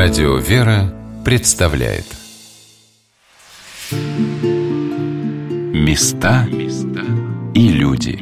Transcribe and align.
Радио 0.00 0.36
«Вера» 0.36 0.94
представляет. 1.24 2.04
Места 5.74 6.46
и 7.52 7.68
люди. 7.70 8.16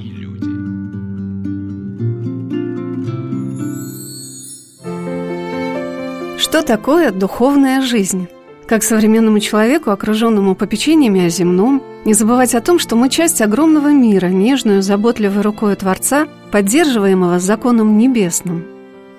Что 6.39 6.63
такое 6.63 7.11
духовная 7.11 7.83
жизнь? 7.83 8.27
Как 8.67 8.83
современному 8.83 9.39
человеку, 9.41 9.91
окруженному 9.91 10.55
попечениями 10.55 11.27
о 11.27 11.29
земном, 11.29 11.83
не 12.07 12.15
забывать 12.15 12.55
о 12.55 12.63
том, 12.63 12.79
что 12.79 12.97
мы 12.97 13.11
часть 13.11 13.43
огромного 13.43 13.93
мира, 13.93 14.29
нежную, 14.29 14.81
заботливой 14.81 15.43
рукой 15.43 15.77
Творца, 15.77 16.27
поддерживаемого 16.51 17.39
законом 17.39 17.99
небесным– 17.99 18.65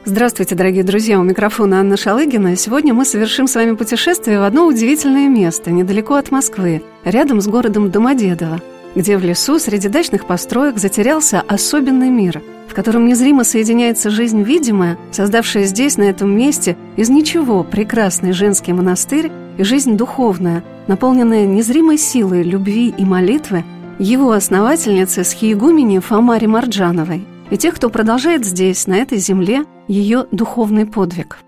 Здравствуйте, 0.09 0.55
дорогие 0.55 0.85
друзья! 0.85 1.19
У 1.19 1.23
микрофона 1.23 1.81
Анна 1.81 1.97
Шалыгина. 1.97 2.55
Сегодня 2.55 2.93
мы 2.93 3.03
совершим 3.03 3.45
с 3.45 3.55
вами 3.55 3.75
путешествие 3.75 4.39
в 4.39 4.43
одно 4.43 4.65
удивительное 4.65 5.27
место, 5.27 5.69
недалеко 5.69 6.15
от 6.15 6.31
Москвы, 6.31 6.81
рядом 7.03 7.41
с 7.41 7.47
городом 7.49 7.91
Домодедово, 7.91 8.61
где 8.95 9.17
в 9.17 9.25
лесу 9.25 9.59
среди 9.59 9.89
дачных 9.89 10.25
построек 10.25 10.77
затерялся 10.77 11.43
особенный 11.45 12.09
мир, 12.09 12.41
в 12.69 12.73
котором 12.73 13.05
незримо 13.05 13.43
соединяется 13.43 14.09
жизнь 14.09 14.43
видимая, 14.43 14.97
создавшая 15.11 15.65
здесь, 15.65 15.97
на 15.97 16.03
этом 16.03 16.31
месте, 16.33 16.77
из 16.95 17.09
ничего 17.09 17.65
прекрасный 17.65 18.31
женский 18.31 18.71
монастырь 18.71 19.29
и 19.57 19.63
жизнь 19.63 19.97
духовная, 19.97 20.63
наполненная 20.87 21.45
незримой 21.45 21.97
силой 21.97 22.43
любви 22.43 22.95
и 22.97 23.03
молитвы 23.03 23.65
его 23.99 24.31
основательницы 24.31 25.25
схиегумени 25.25 25.99
Фомари 25.99 26.45
Марджановой– 26.45 27.27
и 27.49 27.57
тех, 27.57 27.75
кто 27.75 27.89
продолжает 27.89 28.45
здесь, 28.45 28.87
на 28.87 28.95
этой 28.95 29.19
земле, 29.19 29.63
ее 29.87 30.27
духовный 30.31 30.85
подвиг. 30.85 31.39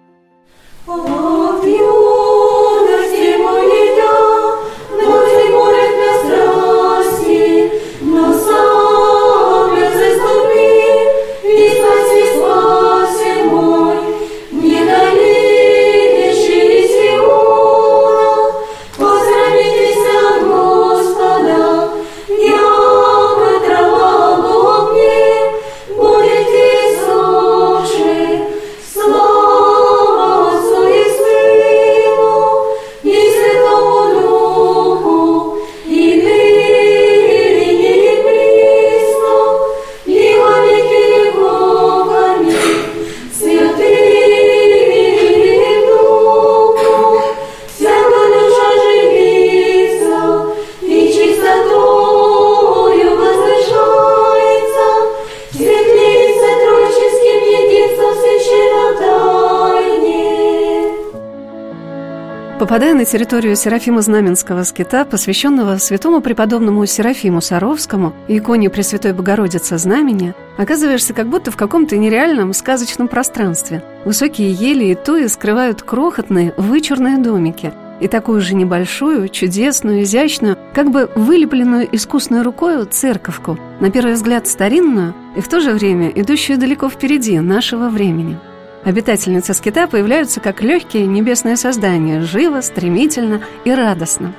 Попадая 62.70 62.94
на 62.94 63.04
территорию 63.04 63.56
Серафима 63.56 64.04
Знаменского 64.04 64.62
скита, 64.62 65.04
посвященного 65.04 65.80
святому 65.80 66.22
преподобному 66.22 66.86
Серафиму 66.86 67.42
Саровскому 67.42 68.14
иконе 68.28 68.70
Пресвятой 68.70 69.12
Богородицы 69.12 69.80
Знамени, 69.80 70.36
оказываешься 70.56 71.16
как 71.16 71.30
будто 71.30 71.50
в 71.50 71.58
каком-то 71.58 71.98
нереальном 71.98 72.54
сказочном 72.54 73.08
пространстве. 73.08 73.84
Высокие 74.06 74.52
ели 74.52 74.86
и 74.86 74.94
туи 74.94 75.26
скрывают 75.26 75.82
крохотные, 75.82 76.54
вычурные 76.58 77.18
домики 77.18 77.74
и 78.02 78.08
такую 78.08 78.40
же 78.40 78.54
небольшую, 78.54 79.30
чудесную, 79.30 80.04
изящную, 80.04 80.56
как 80.76 80.92
бы 80.92 81.10
вылепленную 81.16 81.90
искусной 81.92 82.44
рукой 82.44 82.86
церковку, 82.86 83.58
на 83.80 83.90
первый 83.90 84.14
взгляд 84.14 84.46
старинную 84.46 85.16
и 85.36 85.42
в 85.42 85.48
то 85.48 85.60
же 85.60 85.72
время 85.72 86.10
идущую 86.10 86.60
далеко 86.60 86.88
впереди 86.88 87.40
нашего 87.40 87.90
времени– 87.90 88.38
Обитательницы 88.84 89.54
скита 89.54 89.88
появляются 89.88 90.40
как 90.40 90.62
легкие 90.62 91.06
небесные 91.06 91.58
создания, 91.58 92.22
живо, 92.22 92.62
стремительно 92.62 93.42
и 93.66 93.72
радостно. 93.72 94.34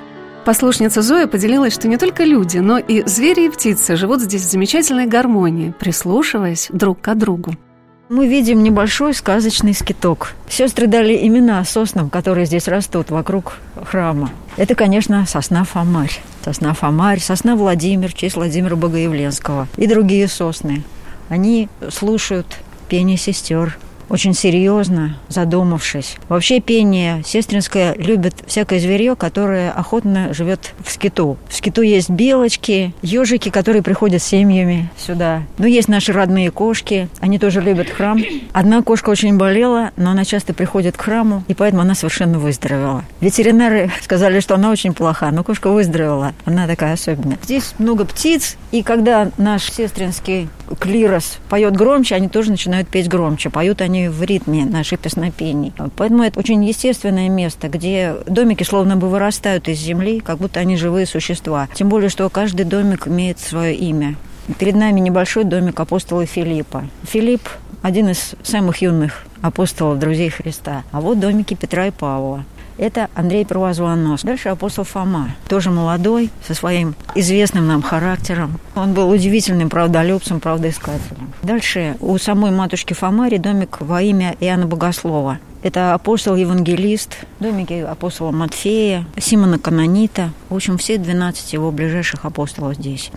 Послушница 0.44 1.02
Зоя 1.02 1.26
поделилась, 1.26 1.74
что 1.74 1.86
не 1.86 1.98
только 1.98 2.24
люди, 2.24 2.58
но 2.58 2.78
и 2.78 3.06
звери 3.06 3.46
и 3.46 3.50
птицы 3.50 3.96
живут 3.96 4.22
здесь 4.22 4.42
в 4.42 4.50
замечательной 4.50 5.06
гармонии, 5.06 5.74
прислушиваясь 5.78 6.68
друг 6.72 7.00
к 7.02 7.14
другу. 7.14 7.54
Мы 8.08 8.26
видим 8.26 8.62
небольшой 8.64 9.14
сказочный 9.14 9.74
скиток. 9.74 10.32
Сестры 10.48 10.88
дали 10.88 11.14
имена 11.28 11.62
соснам, 11.64 12.10
которые 12.10 12.46
здесь 12.46 12.66
растут 12.66 13.10
вокруг 13.10 13.58
храма. 13.84 14.30
Это, 14.56 14.74
конечно, 14.74 15.24
сосна 15.26 15.62
Фомарь. 15.62 16.20
Сосна 16.44 16.74
Фомарь, 16.74 17.20
сосна 17.20 17.54
Владимир, 17.54 18.10
в 18.10 18.14
честь 18.14 18.34
Владимира 18.34 18.74
Богоявленского 18.74 19.68
и 19.76 19.86
другие 19.86 20.26
сосны. 20.26 20.82
Они 21.28 21.68
слушают 21.90 22.46
пение 22.88 23.16
сестер, 23.16 23.78
очень 24.10 24.34
серьезно 24.34 25.16
задумавшись. 25.28 26.16
Вообще 26.28 26.60
пение 26.60 27.22
сестринское 27.24 27.94
любит 27.94 28.34
всякое 28.46 28.80
зверье, 28.80 29.16
которое 29.16 29.70
охотно 29.70 30.34
живет 30.34 30.72
в 30.84 30.90
скиту. 30.90 31.38
В 31.48 31.54
скиту 31.54 31.82
есть 31.82 32.10
белочки, 32.10 32.92
ежики, 33.02 33.48
которые 33.48 33.82
приходят 33.82 34.22
семьями 34.22 34.90
сюда. 34.98 35.42
Но 35.58 35.66
есть 35.66 35.88
наши 35.88 36.12
родные 36.12 36.50
кошки, 36.50 37.08
они 37.20 37.38
тоже 37.38 37.60
любят 37.60 37.88
храм. 37.88 38.20
Одна 38.52 38.82
кошка 38.82 39.10
очень 39.10 39.38
болела, 39.38 39.92
но 39.96 40.10
она 40.10 40.24
часто 40.24 40.52
приходит 40.52 40.96
к 40.96 41.00
храму, 41.00 41.44
и 41.48 41.54
поэтому 41.54 41.82
она 41.82 41.94
совершенно 41.94 42.38
выздоровела. 42.38 43.04
Ветеринары 43.20 43.90
сказали, 44.02 44.40
что 44.40 44.56
она 44.56 44.70
очень 44.70 44.92
плоха, 44.92 45.30
но 45.30 45.44
кошка 45.44 45.70
выздоровела. 45.70 46.34
Она 46.44 46.66
такая 46.66 46.94
особенная. 46.94 47.38
Здесь 47.42 47.74
много 47.78 48.04
птиц, 48.04 48.56
и 48.72 48.82
когда 48.82 49.30
наш 49.38 49.70
сестринский 49.70 50.48
клирос 50.78 51.38
поет 51.48 51.76
громче, 51.76 52.14
они 52.14 52.28
тоже 52.28 52.50
начинают 52.50 52.88
петь 52.88 53.08
громче. 53.08 53.50
Поют 53.50 53.80
они 53.80 54.08
в 54.08 54.22
ритме 54.22 54.64
наших 54.64 55.00
песнопений. 55.00 55.72
Поэтому 55.96 56.22
это 56.22 56.38
очень 56.38 56.64
естественное 56.64 57.28
место, 57.28 57.68
где 57.68 58.16
домики 58.26 58.62
словно 58.62 58.96
бы 58.96 59.08
вырастают 59.08 59.68
из 59.68 59.78
земли, 59.78 60.20
как 60.20 60.38
будто 60.38 60.60
они 60.60 60.76
живые 60.76 61.06
существа. 61.06 61.68
Тем 61.74 61.88
более, 61.88 62.08
что 62.08 62.28
каждый 62.28 62.64
домик 62.64 63.08
имеет 63.08 63.38
свое 63.38 63.74
имя. 63.74 64.16
Перед 64.58 64.74
нами 64.74 65.00
небольшой 65.00 65.44
домик 65.44 65.78
апостола 65.78 66.26
Филиппа. 66.26 66.84
Филипп– 67.04 67.48
один 67.82 68.08
из 68.08 68.34
самых 68.42 68.82
юных 68.82 69.24
апостолов, 69.42 69.98
друзей 69.98 70.30
Христа. 70.30 70.82
А 70.92 71.00
вот 71.00 71.20
домики 71.20 71.54
Петра 71.54 71.86
и 71.86 71.90
Павла. 71.90 72.44
Это 72.80 73.10
Андрей 73.14 73.44
Первозвонос. 73.44 74.22
Дальше 74.22 74.48
апостол 74.48 74.84
Фома, 74.84 75.36
тоже 75.48 75.70
молодой, 75.70 76.30
со 76.48 76.54
своим 76.54 76.94
известным 77.14 77.66
нам 77.66 77.82
характером. 77.82 78.58
Он 78.74 78.94
был 78.94 79.10
удивительным 79.10 79.68
правдолюбцем, 79.68 80.40
правдоискателем. 80.40 81.30
Дальше 81.42 81.96
у 82.00 82.16
самой 82.16 82.52
матушки 82.52 82.94
Фомари 82.94 83.36
домик 83.36 83.82
во 83.82 84.00
имя 84.00 84.34
Иоанна 84.40 84.64
Богослова. 84.64 85.40
Это 85.62 85.92
апостол-евангелист, 85.92 87.18
домики 87.38 87.74
апостола 87.74 88.30
Матфея, 88.30 89.04
Симона 89.18 89.58
Канонита. 89.58 90.30
В 90.48 90.56
общем, 90.56 90.78
все 90.78 90.96
12 90.96 91.52
его 91.52 91.70
ближайших 91.70 92.24
апостолов 92.24 92.76
здесь. 92.76 93.10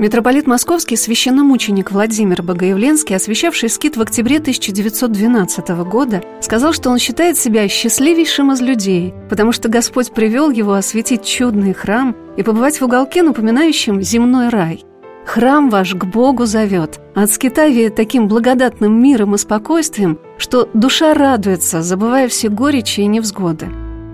Митрополит 0.00 0.46
Московский 0.46 0.96
священномученик 0.96 1.92
Владимир 1.92 2.42
Богоявленский, 2.42 3.14
освящавший 3.14 3.68
скит 3.68 3.98
в 3.98 4.00
октябре 4.00 4.38
1912 4.38 5.68
года, 5.84 6.22
сказал, 6.40 6.72
что 6.72 6.88
он 6.88 6.98
считает 6.98 7.36
себя 7.36 7.68
счастливейшим 7.68 8.50
из 8.50 8.62
людей, 8.62 9.12
потому 9.28 9.52
что 9.52 9.68
Господь 9.68 10.10
привел 10.12 10.50
его 10.50 10.72
осветить 10.72 11.26
чудный 11.26 11.74
храм 11.74 12.16
и 12.38 12.42
побывать 12.42 12.80
в 12.80 12.84
уголке, 12.86 13.22
напоминающем 13.22 14.00
земной 14.00 14.48
рай. 14.48 14.86
Храм 15.26 15.68
ваш 15.68 15.92
к 15.92 16.06
Богу 16.06 16.46
зовет, 16.46 16.98
от 17.14 17.30
скита 17.30 17.68
веет 17.68 17.94
таким 17.94 18.26
благодатным 18.26 19.02
миром 19.02 19.34
и 19.34 19.38
спокойствием, 19.38 20.18
что 20.38 20.70
душа 20.72 21.12
радуется, 21.12 21.82
забывая 21.82 22.26
все 22.28 22.48
горечи 22.48 23.00
и 23.00 23.06
невзгоды. 23.06 23.68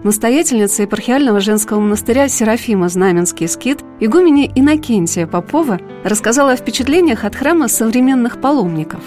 Настоятельница 0.07 0.83
епархиального 0.83 1.41
женского 1.41 1.81
монастыря 1.81 2.29
Серафима 2.29 2.89
Знаменский 2.89 3.49
скит, 3.49 3.81
игуменя 3.99 4.49
Иннокентия 4.55 5.27
Попова, 5.27 5.81
рассказала 6.05 6.53
о 6.53 6.57
впечатлениях 6.57 7.25
от 7.25 7.35
храма 7.35 7.67
современных 7.67 8.41
паломников. 8.41 9.01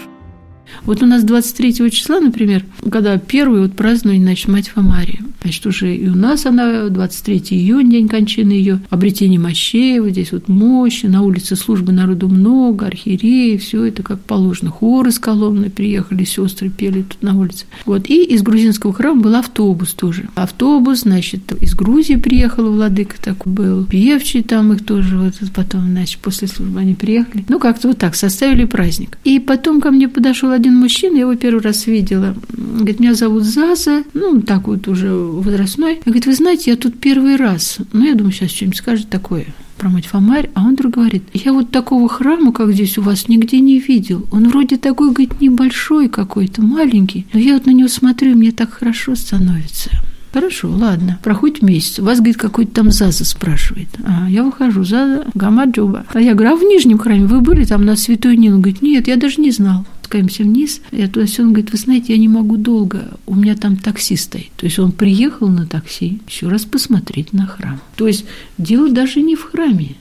Вот 0.82 1.02
у 1.02 1.06
нас 1.06 1.24
23 1.24 1.90
числа, 1.90 2.20
например, 2.20 2.66
когда 2.92 3.16
первый 3.16 3.62
вот 3.62 3.76
праздновали, 3.76 4.18
значит, 4.18 4.48
Мать 4.48 4.68
Фомарию. 4.68 5.29
Значит, 5.42 5.66
уже 5.66 5.96
и 5.96 6.08
у 6.08 6.14
нас 6.14 6.46
она 6.46 6.88
23 6.88 7.42
июня, 7.50 7.90
день 7.90 8.08
кончины 8.08 8.52
ее, 8.52 8.80
обретение 8.90 9.38
мощей, 9.38 10.00
вот 10.00 10.10
здесь 10.10 10.32
вот 10.32 10.48
мощи, 10.48 11.06
на 11.06 11.22
улице 11.22 11.56
службы 11.56 11.92
народу 11.92 12.28
много, 12.28 12.86
архиереи, 12.86 13.56
все 13.56 13.84
это 13.84 14.02
как 14.02 14.20
положено. 14.20 14.70
Хоры 14.70 15.10
с 15.10 15.18
Коломны 15.18 15.70
приехали, 15.70 16.24
сестры 16.24 16.70
пели 16.70 17.02
тут 17.02 17.22
на 17.22 17.38
улице. 17.38 17.66
Вот, 17.86 18.08
и 18.08 18.22
из 18.24 18.42
грузинского 18.42 18.92
храма 18.92 19.22
был 19.22 19.34
автобус 19.34 19.92
тоже. 19.94 20.28
Автобус, 20.34 21.00
значит, 21.00 21.40
из 21.60 21.74
Грузии 21.74 22.16
приехал 22.16 22.70
владыка 22.70 23.16
такой 23.20 23.52
был, 23.52 23.84
певчий 23.84 24.42
там 24.42 24.72
их 24.72 24.84
тоже, 24.84 25.16
вот 25.18 25.34
потом, 25.54 25.86
значит, 25.90 26.20
после 26.20 26.48
службы 26.48 26.80
они 26.80 26.94
приехали. 26.94 27.44
Ну, 27.48 27.58
как-то 27.58 27.88
вот 27.88 27.98
так, 27.98 28.14
составили 28.14 28.64
праздник. 28.64 29.18
И 29.24 29.38
потом 29.38 29.80
ко 29.80 29.90
мне 29.90 30.08
подошел 30.08 30.50
один 30.50 30.76
мужчина, 30.76 31.14
я 31.14 31.20
его 31.20 31.34
первый 31.34 31.62
раз 31.62 31.86
видела. 31.86 32.34
Говорит, 32.52 33.00
меня 33.00 33.14
зовут 33.14 33.44
Заза, 33.44 34.04
ну, 34.14 34.40
так 34.40 34.68
вот 34.68 34.88
уже 34.88 35.10
возрастной. 35.30 35.94
Я 35.94 36.02
говорит, 36.04 36.26
вы 36.26 36.34
знаете, 36.34 36.70
я 36.70 36.76
тут 36.76 36.98
первый 36.98 37.36
раз. 37.36 37.78
Ну, 37.92 38.04
я 38.04 38.14
думаю, 38.14 38.32
сейчас 38.32 38.50
что-нибудь 38.50 38.78
скажет 38.78 39.08
такое 39.08 39.46
про 39.80 39.88
мать 39.88 40.06
Фомарь, 40.06 40.50
а 40.54 40.62
он 40.64 40.74
вдруг 40.74 40.94
говорит, 40.94 41.22
я 41.32 41.54
вот 41.54 41.70
такого 41.70 42.06
храма, 42.06 42.52
как 42.52 42.72
здесь 42.72 42.98
у 42.98 43.02
вас, 43.02 43.28
нигде 43.28 43.60
не 43.60 43.78
видел. 43.78 44.26
Он 44.30 44.48
вроде 44.48 44.76
такой, 44.76 45.08
говорит, 45.08 45.40
небольшой 45.40 46.10
какой-то, 46.10 46.60
маленький, 46.60 47.26
но 47.32 47.40
я 47.40 47.54
вот 47.54 47.64
на 47.64 47.70
него 47.70 47.88
смотрю, 47.88 48.32
и 48.32 48.34
мне 48.34 48.52
так 48.52 48.70
хорошо 48.70 49.14
становится. 49.14 49.90
Хорошо, 50.32 50.70
ладно. 50.70 51.18
Проходит 51.24 51.62
месяц. 51.62 51.98
Вас, 51.98 52.18
говорит, 52.18 52.36
какой-то 52.36 52.72
там 52.72 52.92
Заза 52.92 53.24
спрашивает. 53.24 53.88
А, 54.04 54.30
я 54.30 54.44
выхожу. 54.44 54.84
Заза, 54.84 55.24
Гамаджуба. 55.34 56.04
А 56.12 56.20
я 56.20 56.34
говорю, 56.34 56.52
а 56.52 56.56
в 56.56 56.62
Нижнем 56.62 56.98
храме 56.98 57.26
вы 57.26 57.40
были 57.40 57.64
там 57.64 57.84
на 57.84 57.96
Святой? 57.96 58.36
Он 58.36 58.60
говорит, 58.60 58.80
нет, 58.80 59.08
я 59.08 59.16
даже 59.16 59.40
не 59.40 59.50
знал 59.50 59.84
спускаемся 60.10 60.42
вниз, 60.42 60.80
я 60.90 61.06
туда 61.06 61.26
все, 61.26 61.42
он 61.42 61.50
говорит, 61.50 61.70
вы 61.70 61.78
знаете, 61.78 62.12
я 62.14 62.18
не 62.18 62.26
могу 62.26 62.56
долго, 62.56 63.16
у 63.26 63.36
меня 63.36 63.54
там 63.54 63.76
такси 63.76 64.16
стоит. 64.16 64.50
То 64.56 64.66
есть 64.66 64.78
он 64.80 64.90
приехал 64.90 65.48
на 65.48 65.66
такси 65.66 66.20
еще 66.26 66.48
раз 66.48 66.64
посмотреть 66.64 67.32
на 67.32 67.46
храм. 67.46 67.80
То 67.94 68.08
есть 68.08 68.24
дело 68.58 68.90
даже 68.90 69.22
не 69.22 69.36
в 69.36 69.44
храме, 69.44 69.94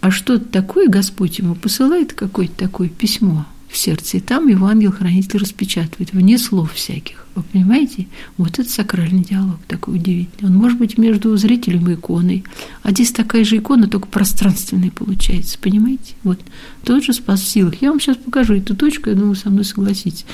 а 0.00 0.12
что-то 0.12 0.44
такое 0.44 0.88
Господь 0.88 1.40
ему 1.40 1.56
посылает 1.56 2.12
какое-то 2.12 2.54
такое 2.54 2.88
письмо 2.88 3.46
в 3.68 3.76
сердце, 3.76 4.16
и 4.16 4.20
там 4.20 4.48
его 4.48 4.66
ангел-хранитель 4.66 5.38
распечатывает, 5.38 6.12
вне 6.12 6.38
слов 6.38 6.72
всяких. 6.72 7.26
Вы 7.34 7.42
понимаете? 7.52 8.08
Вот 8.36 8.58
это 8.58 8.68
сакральный 8.68 9.22
диалог 9.22 9.58
такой 9.68 9.96
удивительный. 9.96 10.50
Он 10.50 10.56
может 10.56 10.78
быть 10.78 10.98
между 10.98 11.36
зрителем 11.36 11.88
и 11.88 11.94
иконой. 11.94 12.44
А 12.82 12.90
здесь 12.90 13.12
такая 13.12 13.44
же 13.44 13.58
икона, 13.58 13.86
только 13.86 14.08
пространственная 14.08 14.90
получается. 14.90 15.58
Понимаете? 15.60 16.14
Вот 16.24 16.40
тот 16.82 17.04
же 17.04 17.12
спас 17.12 17.40
в 17.40 17.46
силах. 17.46 17.74
Я 17.80 17.90
вам 17.90 18.00
сейчас 18.00 18.16
покажу 18.16 18.54
эту 18.54 18.74
точку, 18.74 19.10
я 19.10 19.14
думаю, 19.14 19.36
со 19.36 19.50
мной 19.50 19.64
согласитесь. 19.64 20.24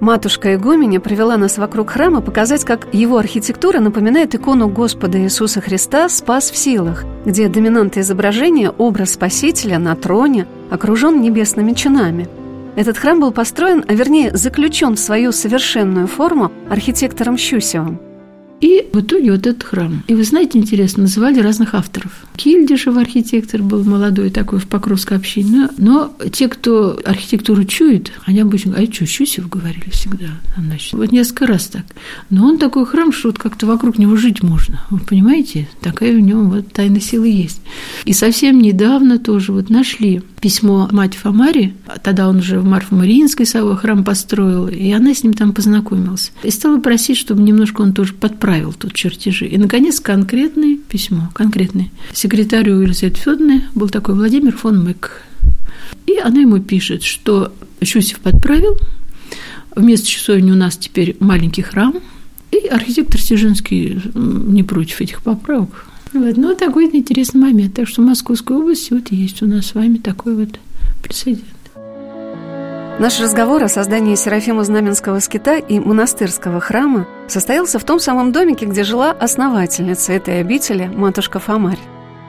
Матушка 0.00 0.54
Игуменя 0.54 0.98
привела 1.00 1.36
нас 1.36 1.58
вокруг 1.58 1.90
храма 1.90 2.20
показать, 2.20 2.64
как 2.64 2.92
его 2.92 3.18
архитектура 3.18 3.78
напоминает 3.78 4.34
икону 4.34 4.68
Господа 4.68 5.22
Иисуса 5.22 5.60
Христа 5.60 6.08
«Спас 6.08 6.50
в 6.50 6.56
силах», 6.56 7.04
где 7.24 7.48
доминанта 7.48 8.00
изображения– 8.00 8.70
образ 8.78 9.12
Спасителя 9.12 9.78
на 9.78 9.94
троне, 9.94 10.48
окружен 10.70 11.20
небесными 11.20 11.72
чинами– 11.72 12.28
этот 12.76 12.98
храм 12.98 13.20
был 13.20 13.32
построен, 13.32 13.84
а 13.88 13.94
вернее 13.94 14.36
заключен 14.36 14.96
в 14.96 15.00
свою 15.00 15.32
совершенную 15.32 16.06
форму 16.06 16.50
архитектором 16.68 17.36
Щусевым– 17.36 18.00
и 18.62 18.88
в 18.92 19.00
итоге 19.00 19.32
вот 19.32 19.44
этот 19.44 19.64
храм. 19.64 20.04
И 20.06 20.14
вы 20.14 20.22
знаете, 20.22 20.56
интересно, 20.56 21.02
называли 21.02 21.40
разных 21.40 21.74
авторов. 21.74 22.12
Кильдишев 22.36 22.96
архитектор 22.96 23.60
был 23.60 23.82
молодой 23.82 24.30
такой 24.30 24.60
в 24.60 24.68
Покровской 24.68 25.16
общине. 25.16 25.68
Но 25.78 26.16
те, 26.30 26.46
кто 26.46 26.96
архитектуру 27.04 27.64
чует, 27.64 28.12
они 28.24 28.38
обычно 28.38 28.76
а 28.76 28.84
что, 28.84 29.04
Щусев 29.04 29.48
говорили 29.48 29.90
всегда. 29.90 30.28
Значит, 30.56 30.92
вот 30.92 31.10
несколько 31.10 31.48
раз 31.48 31.66
так. 31.66 31.82
Но 32.30 32.46
он 32.46 32.58
такой 32.58 32.86
храм, 32.86 33.10
что 33.10 33.30
вот 33.30 33.38
как-то 33.40 33.66
вокруг 33.66 33.98
него 33.98 34.14
жить 34.14 34.44
можно. 34.44 34.80
Вы 34.90 35.00
понимаете? 35.00 35.68
Такая 35.80 36.14
в 36.14 36.20
нем 36.20 36.48
вот 36.48 36.72
тайна 36.72 37.00
силы 37.00 37.30
есть. 37.30 37.60
И 38.04 38.12
совсем 38.12 38.60
недавно 38.60 39.18
тоже 39.18 39.50
вот 39.50 39.70
нашли 39.70 40.22
письмо 40.42 40.88
мать 40.90 41.14
Фомари, 41.14 41.74
тогда 42.02 42.28
он 42.28 42.38
уже 42.38 42.58
в 42.58 42.64
Марфо-Мариинской 42.64 43.46
свой 43.46 43.76
храм 43.76 44.02
построил, 44.04 44.66
и 44.66 44.90
она 44.90 45.14
с 45.14 45.22
ним 45.22 45.32
там 45.34 45.52
познакомилась. 45.52 46.32
И 46.42 46.50
стала 46.50 46.80
просить, 46.80 47.16
чтобы 47.16 47.42
немножко 47.42 47.80
он 47.80 47.94
тоже 47.94 48.12
подправил 48.12 48.72
тут 48.72 48.92
чертежи. 48.92 49.46
И, 49.46 49.56
наконец, 49.56 50.00
конкретное 50.00 50.76
письмо, 50.76 51.30
конкретное. 51.32 51.90
Секретарю 52.12 52.80
Елизаветы 52.80 53.20
Федоровны 53.20 53.64
был 53.76 53.88
такой 53.88 54.16
Владимир 54.16 54.54
фон 54.56 54.84
Мэк. 54.84 55.22
И 56.06 56.18
она 56.18 56.40
ему 56.40 56.58
пишет, 56.58 57.04
что 57.04 57.52
Щусев 57.80 58.18
подправил, 58.18 58.76
вместо 59.76 60.08
часовни 60.08 60.50
у 60.50 60.56
нас 60.56 60.76
теперь 60.76 61.16
маленький 61.20 61.62
храм, 61.62 61.94
и 62.50 62.66
архитектор 62.66 63.20
Стежинский 63.20 64.02
не 64.14 64.64
против 64.64 65.00
этих 65.00 65.22
поправок. 65.22 65.86
Вот. 66.12 66.36
Ну, 66.36 66.54
такой 66.54 66.84
интересный 66.86 67.40
момент. 67.40 67.74
Так 67.74 67.88
что 67.88 68.02
в 68.02 68.04
Московской 68.04 68.56
области 68.56 68.92
вот 68.92 69.08
есть 69.10 69.42
у 69.42 69.46
нас 69.46 69.66
с 69.66 69.74
вами 69.74 69.96
такой 69.96 70.34
вот 70.34 70.58
прецедент. 71.02 71.44
Наш 72.98 73.18
разговор 73.20 73.64
о 73.64 73.68
создании 73.68 74.14
Серафима 74.14 74.62
Знаменского 74.64 75.18
скита 75.20 75.56
и 75.56 75.80
монастырского 75.80 76.60
храма 76.60 77.08
состоялся 77.26 77.78
в 77.78 77.84
том 77.84 77.98
самом 77.98 78.32
домике, 78.32 78.66
где 78.66 78.84
жила 78.84 79.10
основательница 79.10 80.12
этой 80.12 80.40
обители, 80.40 80.90
матушка 80.94 81.40
Фомарь. 81.40 81.78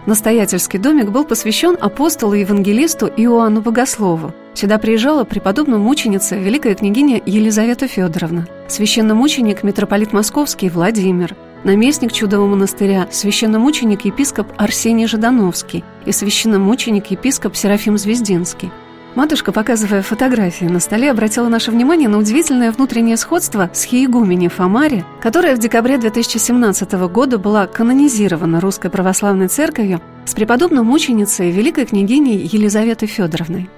Настоятельский 0.06 0.78
домик 0.78 1.12
был 1.12 1.26
посвящен 1.26 1.78
апостолу 1.80 2.34
и 2.34 2.40
евангелисту 2.40 3.08
Иоанну 3.08 3.62
Богослову. 3.62 4.34
Сюда 4.54 4.78
приезжала 4.78 5.26
преподобная 5.26 5.80
мученица, 5.80 6.36
великая 6.38 6.76
княгиня 6.76 7.22
Елизавета 7.26 7.88
Федоровна, 7.88 8.48
священномученик 8.68 9.64
митрополит 9.64 10.14
Московский 10.14 10.70
Владимир, 10.70 11.36
наместник 11.64 12.12
чудового 12.12 12.48
монастыря, 12.48 13.08
священномученик 13.12 14.06
епископ 14.06 14.48
Арсений 14.58 15.08
Жидановский 15.08 15.84
и 16.06 16.12
священномученик 16.12 17.08
епископ 17.12 17.56
Серафим 17.56 17.98
Звездинский. 17.98 18.72
Матушка, 19.16 19.52
показывая 19.52 20.02
фотографии 20.02 20.66
на 20.66 20.80
столе, 20.80 21.12
обратила 21.12 21.48
наше 21.48 21.70
внимание 21.70 22.10
на 22.10 22.18
удивительное 22.18 22.72
внутреннее 22.72 23.16
сходство 23.16 23.70
с 23.72 23.84
Хиегумени 23.84 24.48
Фомари, 24.48 25.06
которая 25.22 25.56
в 25.56 25.60
декабре 25.60 26.00
2017 26.00 26.94
года 27.10 27.38
была 27.38 27.68
канонизирована 27.68 28.60
Русской 28.60 28.90
Православной 28.90 29.50
Церковью 29.50 30.02
с 30.26 30.34
преподобной 30.34 30.82
мученицей 30.82 31.52
великой 31.52 31.86
княгиней 31.86 32.38
Елизаветой 32.38 33.08
Федоровной. 33.08 33.70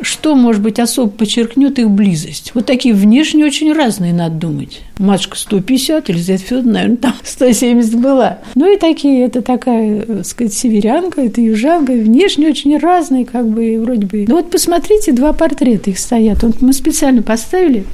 Что, 0.00 0.34
может 0.34 0.60
быть, 0.60 0.80
особо 0.80 1.10
подчеркнет 1.10 1.78
их 1.78 1.88
близость? 1.88 2.50
Вот 2.54 2.66
такие 2.66 2.94
внешне 2.94 3.44
очень 3.44 3.72
разные, 3.72 4.12
надо 4.12 4.34
думать. 4.34 4.80
Матушка 4.98 5.36
150, 5.36 6.08
Елизавета 6.08 6.44
Федоровна, 6.44 6.72
наверное, 6.72 6.96
там 6.96 7.14
170 7.22 8.00
была. 8.00 8.38
Ну 8.54 8.72
и 8.72 8.76
такие, 8.76 9.24
это 9.24 9.40
такая, 9.40 10.02
так 10.02 10.26
сказать, 10.26 10.52
северянка, 10.52 11.20
это 11.20 11.40
южанка, 11.40 11.92
внешне 11.92 12.48
очень 12.48 12.76
разные, 12.76 13.24
как 13.24 13.48
бы, 13.48 13.80
вроде 13.80 14.06
бы. 14.06 14.24
Ну 14.26 14.36
вот 14.36 14.50
посмотрите, 14.50 15.12
два 15.12 15.32
портрета 15.32 15.90
их 15.90 15.98
стоят. 15.98 16.42
Вот 16.42 16.60
мы 16.60 16.72
специально 16.72 17.22
поставили. 17.22 17.84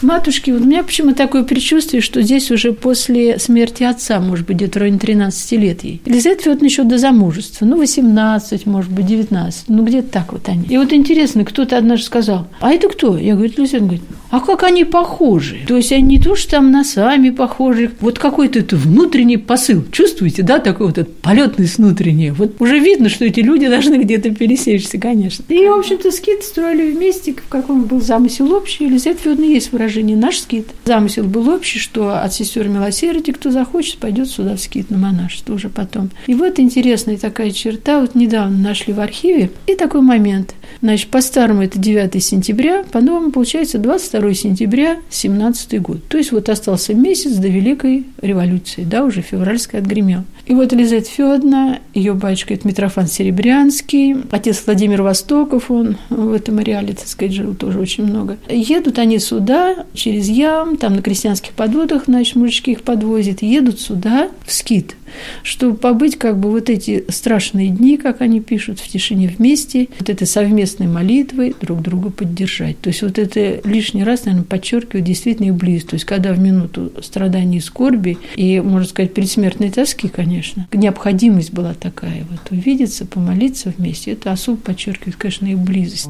Матушки, 0.00 0.50
вот 0.50 0.62
у 0.62 0.64
меня 0.64 0.82
почему 0.82 1.12
такое 1.12 1.44
предчувствие, 1.44 2.02
что 2.02 2.22
здесь 2.22 2.50
уже 2.50 2.72
после 2.72 3.38
смерти 3.38 3.84
отца, 3.84 4.20
может 4.20 4.46
быть, 4.46 4.56
где-то 4.56 4.80
районе 4.80 4.98
13 4.98 5.52
лет 5.52 5.84
ей. 5.84 6.02
Елизавета 6.04 6.42
Федоровна 6.42 6.66
еще 6.66 6.84
до 6.84 6.98
замужества, 6.98 7.64
ну, 7.64 7.76
18, 7.76 8.66
может 8.66 8.90
быть, 8.90 9.06
19, 9.06 9.64
ну, 9.68 9.84
где-то 9.84 10.08
так 10.08 10.32
вот 10.32 10.48
они. 10.48 10.66
И 10.68 10.76
вот 10.76 10.92
интересно, 10.92 11.41
кто-то 11.44 11.76
однажды 11.76 12.06
сказал, 12.06 12.48
а 12.60 12.72
это 12.72 12.88
кто? 12.88 13.16
Я 13.16 13.34
говорю, 13.34 13.52
Елизавета 13.56 13.84
говорит, 13.84 14.02
а 14.30 14.40
как 14.40 14.62
они 14.62 14.84
похожи? 14.84 15.58
То 15.68 15.76
есть 15.76 15.92
они 15.92 16.02
не 16.02 16.18
то, 16.18 16.34
что 16.34 16.52
там 16.52 16.70
носами 16.70 17.30
похожи, 17.30 17.92
вот 18.00 18.18
какой-то 18.18 18.60
это 18.60 18.76
внутренний 18.76 19.36
посыл. 19.36 19.84
Чувствуете, 19.92 20.42
да, 20.42 20.58
такой 20.58 20.86
вот 20.86 20.98
этот 20.98 21.16
полетность 21.18 21.78
внутренний. 21.78 22.30
Вот 22.30 22.60
уже 22.60 22.78
видно, 22.78 23.08
что 23.08 23.24
эти 23.24 23.40
люди 23.40 23.68
должны 23.68 23.96
где-то 23.96 24.34
пересечься, 24.34 24.98
конечно. 24.98 25.44
И, 25.48 25.66
в 25.66 25.78
общем-то, 25.78 26.10
скид 26.10 26.44
строили 26.44 26.92
вместе, 26.92 27.34
в 27.34 27.48
каком 27.48 27.84
был 27.84 28.00
замысел 28.00 28.52
общий. 28.52 28.84
Елизавета 28.84 29.20
Федоровна 29.22 29.44
есть 29.44 29.72
выражение 29.72 30.16
«наш 30.16 30.38
скид». 30.38 30.68
Замысел 30.84 31.24
был 31.24 31.48
общий, 31.50 31.78
что 31.78 32.22
от 32.22 32.32
сестер 32.32 32.68
милосердия, 32.68 33.32
кто 33.32 33.50
захочет, 33.50 33.98
пойдет 33.98 34.28
сюда 34.28 34.56
в 34.56 34.60
скид 34.60 34.90
на 34.90 34.96
монашество 34.96 35.54
уже 35.54 35.68
потом. 35.68 36.10
И 36.26 36.34
вот 36.34 36.58
интересная 36.58 37.18
такая 37.18 37.50
черта, 37.50 38.00
вот 38.00 38.14
недавно 38.14 38.56
нашли 38.56 38.92
в 38.94 39.00
архиве, 39.00 39.50
и 39.66 39.74
такой 39.74 40.00
момент. 40.00 40.54
Значит, 40.80 41.08
по-старому 41.08 41.62
это 41.62 41.78
9 41.78 42.22
сентября, 42.22 42.84
по-новому 42.90 43.30
получается 43.30 43.78
22 43.78 44.34
сентября 44.34 44.98
17 45.10 45.80
год. 45.80 46.06
То 46.08 46.18
есть 46.18 46.32
вот 46.32 46.48
остался 46.48 46.94
месяц 46.94 47.32
до 47.32 47.48
Великой 47.48 48.06
революции, 48.20 48.84
да, 48.84 49.04
уже 49.04 49.22
февральская 49.22 49.80
отгремел. 49.80 50.24
И 50.46 50.54
вот 50.54 50.72
Елизавета 50.72 51.08
Федоровна, 51.08 51.78
ее 51.94 52.14
батюшка 52.14 52.54
это 52.54 52.66
Митрофан 52.66 53.06
Серебрянский, 53.06 54.16
отец 54.30 54.62
Владимир 54.66 55.02
Востоков, 55.02 55.70
он 55.70 55.96
в 56.10 56.32
этом 56.32 56.58
ареале, 56.58 56.94
так 56.94 57.06
сказать, 57.06 57.32
жил 57.32 57.54
тоже 57.54 57.78
очень 57.78 58.04
много. 58.04 58.38
Едут 58.48 58.98
они 58.98 59.18
сюда, 59.18 59.86
через 59.94 60.28
Ям, 60.28 60.76
там 60.76 60.96
на 60.96 61.02
крестьянских 61.02 61.52
подводах, 61.52 62.04
значит, 62.06 62.34
мужички 62.34 62.72
их 62.72 62.82
подвозят, 62.82 63.42
едут 63.42 63.80
сюда 63.80 64.30
в 64.44 64.52
Скит. 64.52 64.96
Чтобы 65.42 65.76
побыть 65.76 66.16
как 66.16 66.38
бы 66.38 66.50
вот 66.50 66.70
эти 66.70 67.04
страшные 67.08 67.68
дни, 67.68 67.96
как 67.96 68.20
они 68.20 68.40
пишут, 68.40 68.80
в 68.80 68.88
тишине 68.88 69.28
вместе, 69.28 69.88
вот 69.98 70.08
этой 70.08 70.26
совместной 70.26 70.86
молитвой 70.86 71.54
друг 71.60 71.82
друга 71.82 72.10
поддержать. 72.10 72.80
То 72.80 72.88
есть 72.88 73.02
вот 73.02 73.18
это 73.18 73.60
лишний 73.68 74.04
раз, 74.04 74.24
наверное, 74.24 74.44
подчеркивает 74.44 75.04
действительно 75.04 75.46
их 75.46 75.54
близость. 75.54 75.88
То 75.88 75.94
есть 75.94 76.04
когда 76.04 76.32
в 76.32 76.38
минуту 76.38 76.92
страданий 77.02 77.58
и 77.58 77.60
скорби 77.60 78.18
и, 78.36 78.60
можно 78.60 78.88
сказать, 78.88 79.14
предсмертной 79.14 79.70
тоски, 79.70 80.08
конечно, 80.08 80.68
необходимость 80.72 81.52
была 81.52 81.74
такая 81.74 82.26
вот 82.30 82.50
увидеться, 82.50 83.06
помолиться 83.06 83.72
вместе, 83.76 84.12
это 84.12 84.32
особо 84.32 84.58
подчеркивает, 84.58 85.16
конечно, 85.16 85.46
их 85.46 85.58
близость. 85.58 86.08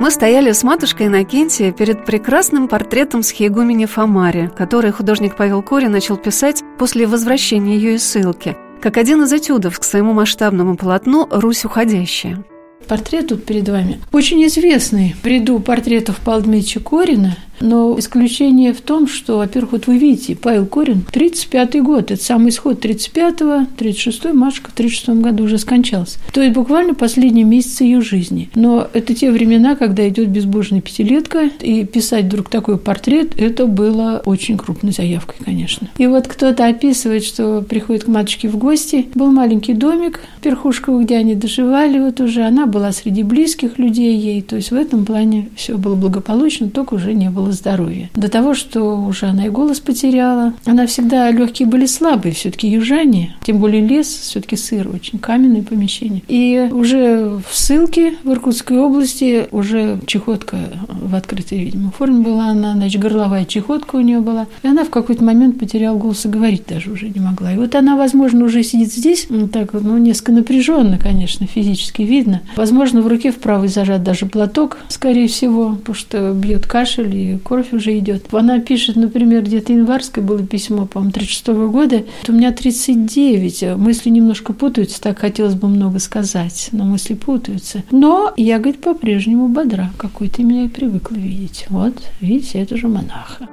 Мы 0.00 0.12
стояли 0.12 0.52
с 0.52 0.62
матушкой 0.62 1.08
Иннокентия 1.08 1.72
перед 1.72 2.04
прекрасным 2.04 2.68
портретом 2.68 3.24
схиегумени 3.24 3.84
Фомари, 3.86 4.48
который 4.56 4.92
художник 4.92 5.34
Павел 5.34 5.60
Кори 5.60 5.86
начал 5.86 6.16
писать 6.16 6.62
после 6.78 7.08
возвращения 7.08 7.74
ее 7.74 7.96
из 7.96 8.04
ссылки, 8.04 8.56
как 8.80 8.96
один 8.96 9.24
из 9.24 9.32
этюдов 9.32 9.80
к 9.80 9.82
своему 9.82 10.12
масштабному 10.12 10.76
полотну 10.76 11.26
«Русь 11.32 11.64
уходящая». 11.64 12.44
Портрет 12.86 13.28
тут 13.28 13.44
перед 13.44 13.68
вами 13.68 14.00
очень 14.12 14.46
известный 14.46 15.16
в 15.20 15.26
ряду 15.26 15.58
портретов 15.58 16.18
Павла 16.18 16.42
Дмитриевича 16.42 16.78
Корина– 16.80 17.36
но 17.60 17.98
исключение 17.98 18.72
в 18.72 18.80
том, 18.80 19.06
что, 19.06 19.38
во-первых, 19.38 19.72
вот 19.72 19.86
вы 19.86 19.98
видите, 19.98 20.36
Павел 20.36 20.66
Корин, 20.66 21.04
35-й 21.12 21.80
год, 21.80 22.10
это 22.10 22.22
самый 22.22 22.50
исход 22.50 22.84
35-го, 22.84 23.66
36-й, 23.78 24.32
Машка 24.32 24.70
в 24.70 24.78
36-м 24.78 25.22
году 25.22 25.44
уже 25.44 25.58
скончался. 25.58 26.18
То 26.32 26.42
есть 26.42 26.54
буквально 26.54 26.94
последние 26.94 27.44
месяцы 27.44 27.84
ее 27.84 28.00
жизни. 28.00 28.50
Но 28.54 28.88
это 28.92 29.14
те 29.14 29.30
времена, 29.30 29.76
когда 29.76 30.08
идет 30.08 30.28
безбожная 30.28 30.80
пятилетка, 30.80 31.50
и 31.60 31.84
писать 31.84 32.26
вдруг 32.26 32.48
такой 32.48 32.78
портрет, 32.78 33.38
это 33.38 33.66
было 33.66 34.22
очень 34.24 34.56
крупной 34.56 34.92
заявкой, 34.92 35.36
конечно. 35.44 35.88
И 35.98 36.06
вот 36.06 36.28
кто-то 36.28 36.66
описывает, 36.66 37.24
что 37.24 37.62
приходит 37.62 38.04
к 38.04 38.08
матушке 38.08 38.48
в 38.48 38.56
гости, 38.56 39.06
был 39.14 39.30
маленький 39.30 39.74
домик 39.74 40.20
в 40.38 40.40
Перхушково, 40.42 41.02
где 41.02 41.16
они 41.16 41.34
доживали 41.34 41.98
вот 41.98 42.20
уже, 42.20 42.42
она 42.42 42.66
была 42.66 42.92
среди 42.92 43.22
близких 43.22 43.78
людей 43.78 44.16
ей, 44.16 44.42
то 44.42 44.56
есть 44.56 44.70
в 44.70 44.74
этом 44.74 45.04
плане 45.04 45.48
все 45.56 45.76
было 45.76 45.94
благополучно, 45.94 46.70
только 46.70 46.94
уже 46.94 47.12
не 47.14 47.30
было 47.30 47.47
здоровья. 47.52 48.10
До 48.14 48.28
того, 48.28 48.54
что 48.54 48.96
уже 48.96 49.26
она 49.26 49.46
и 49.46 49.50
голос 49.50 49.80
потеряла. 49.80 50.54
Она 50.64 50.86
всегда, 50.86 51.30
легкие 51.30 51.68
были 51.68 51.86
слабые, 51.86 52.34
все-таки 52.34 52.68
южане, 52.68 53.36
тем 53.44 53.58
более 53.58 53.86
лес, 53.86 54.06
все-таки 54.06 54.56
сыр, 54.56 54.88
очень 54.92 55.18
каменное 55.18 55.62
помещение. 55.62 56.22
И 56.28 56.68
уже 56.70 57.40
в 57.48 57.54
ссылке 57.56 58.14
в 58.24 58.30
Иркутской 58.30 58.78
области 58.78 59.46
уже 59.50 59.98
чехотка 60.06 60.58
в 60.88 61.14
открытой, 61.14 61.58
видимо, 61.58 61.90
форме 61.90 62.20
была 62.20 62.46
она, 62.46 62.74
значит, 62.74 63.00
горловая 63.00 63.44
чехотка 63.44 63.96
у 63.96 64.00
нее 64.00 64.20
была. 64.20 64.46
И 64.62 64.68
она 64.68 64.84
в 64.84 64.90
какой-то 64.90 65.24
момент 65.24 65.58
потеряла 65.58 65.96
голос 65.96 66.24
и 66.24 66.28
говорить 66.28 66.64
даже 66.68 66.90
уже 66.90 67.08
не 67.08 67.20
могла. 67.20 67.52
И 67.52 67.56
вот 67.56 67.74
она, 67.74 67.96
возможно, 67.96 68.44
уже 68.44 68.62
сидит 68.62 68.92
здесь, 68.92 69.26
ну, 69.28 69.48
так, 69.48 69.72
ну, 69.72 69.96
несколько 69.98 70.32
напряженно, 70.32 70.98
конечно, 70.98 71.46
физически 71.46 72.02
видно. 72.02 72.42
Возможно, 72.56 73.02
в 73.02 73.06
руке 73.06 73.32
в 73.32 73.36
правой 73.36 73.68
зажат 73.68 74.02
даже 74.02 74.26
платок, 74.26 74.78
скорее 74.88 75.28
всего, 75.28 75.74
потому 75.74 75.94
что 75.94 76.32
бьет 76.32 76.66
кашель 76.66 77.16
и 77.16 77.37
кровь 77.38 77.72
уже 77.72 77.98
идет. 77.98 78.32
Она 78.32 78.60
пишет, 78.60 78.96
например, 78.96 79.42
где-то 79.42 79.72
январское 79.72 80.24
было 80.24 80.42
письмо, 80.46 80.86
по-моему, 80.86 81.12
36 81.12 81.48
-го 81.48 81.70
года. 81.70 82.04
У 82.28 82.32
меня 82.32 82.52
39, 82.52 83.76
мысли 83.76 84.10
немножко 84.10 84.52
путаются, 84.52 85.00
так 85.00 85.18
хотелось 85.18 85.54
бы 85.54 85.68
много 85.68 85.98
сказать, 85.98 86.68
но 86.72 86.84
мысли 86.84 87.14
путаются. 87.14 87.82
Но 87.90 88.32
я, 88.36 88.58
говорит, 88.58 88.80
по-прежнему 88.80 89.48
бодра, 89.48 89.90
какой 89.96 90.28
ты 90.28 90.42
меня 90.42 90.64
и 90.64 90.68
привыкла 90.68 91.16
видеть. 91.16 91.66
Вот, 91.68 91.94
видите, 92.20 92.58
это 92.58 92.76
же 92.76 92.88
монаха. 92.88 93.48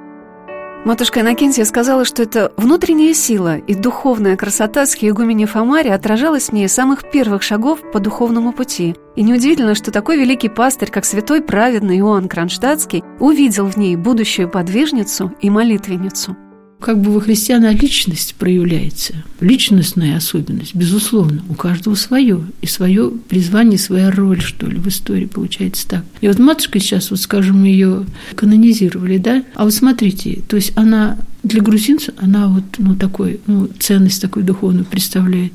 Матушка 0.86 1.20
Иннокентия 1.20 1.64
сказала, 1.64 2.04
что 2.04 2.22
это 2.22 2.52
внутренняя 2.56 3.12
сила 3.12 3.58
и 3.58 3.74
духовная 3.74 4.36
красота 4.36 4.86
схиегумени 4.86 5.44
Фомари 5.44 5.88
отражалась 5.88 6.50
в 6.50 6.52
ней 6.52 6.68
самых 6.68 7.10
первых 7.10 7.42
шагов 7.42 7.80
по 7.92 7.98
духовному 7.98 8.52
пути. 8.52 8.94
И 9.16 9.24
неудивительно, 9.24 9.74
что 9.74 9.90
такой 9.90 10.16
великий 10.16 10.48
пастырь, 10.48 10.92
как 10.92 11.04
святой 11.04 11.42
праведный 11.42 11.98
Иоанн 11.98 12.28
Кронштадтский, 12.28 13.02
увидел 13.18 13.66
в 13.66 13.76
ней 13.76 13.96
будущую 13.96 14.48
подвижницу 14.48 15.32
и 15.40 15.50
молитвенницу 15.50 16.36
как 16.80 17.00
бы 17.00 17.10
во 17.10 17.20
христиана 17.20 17.72
личность 17.72 18.34
проявляется, 18.34 19.24
личностная 19.40 20.16
особенность, 20.16 20.74
безусловно, 20.74 21.42
у 21.48 21.54
каждого 21.54 21.94
свое, 21.94 22.44
и 22.60 22.66
свое 22.66 23.10
призвание, 23.10 23.78
своя 23.78 24.10
роль, 24.10 24.40
что 24.40 24.66
ли, 24.66 24.78
в 24.78 24.86
истории 24.88 25.24
получается 25.24 25.88
так. 25.88 26.04
И 26.20 26.28
вот 26.28 26.38
матушка 26.38 26.78
сейчас, 26.78 27.10
вот 27.10 27.20
скажем, 27.20 27.64
ее 27.64 28.04
канонизировали, 28.34 29.18
да, 29.18 29.42
а 29.54 29.64
вот 29.64 29.74
смотрите, 29.74 30.42
то 30.46 30.56
есть 30.56 30.72
она 30.76 31.18
для 31.42 31.62
грузинцев, 31.62 32.14
она 32.18 32.48
вот, 32.48 32.64
ну, 32.78 32.94
такой, 32.94 33.40
ну, 33.46 33.68
ценность 33.78 34.20
такой 34.20 34.42
духовную 34.42 34.84
представляет, 34.84 35.52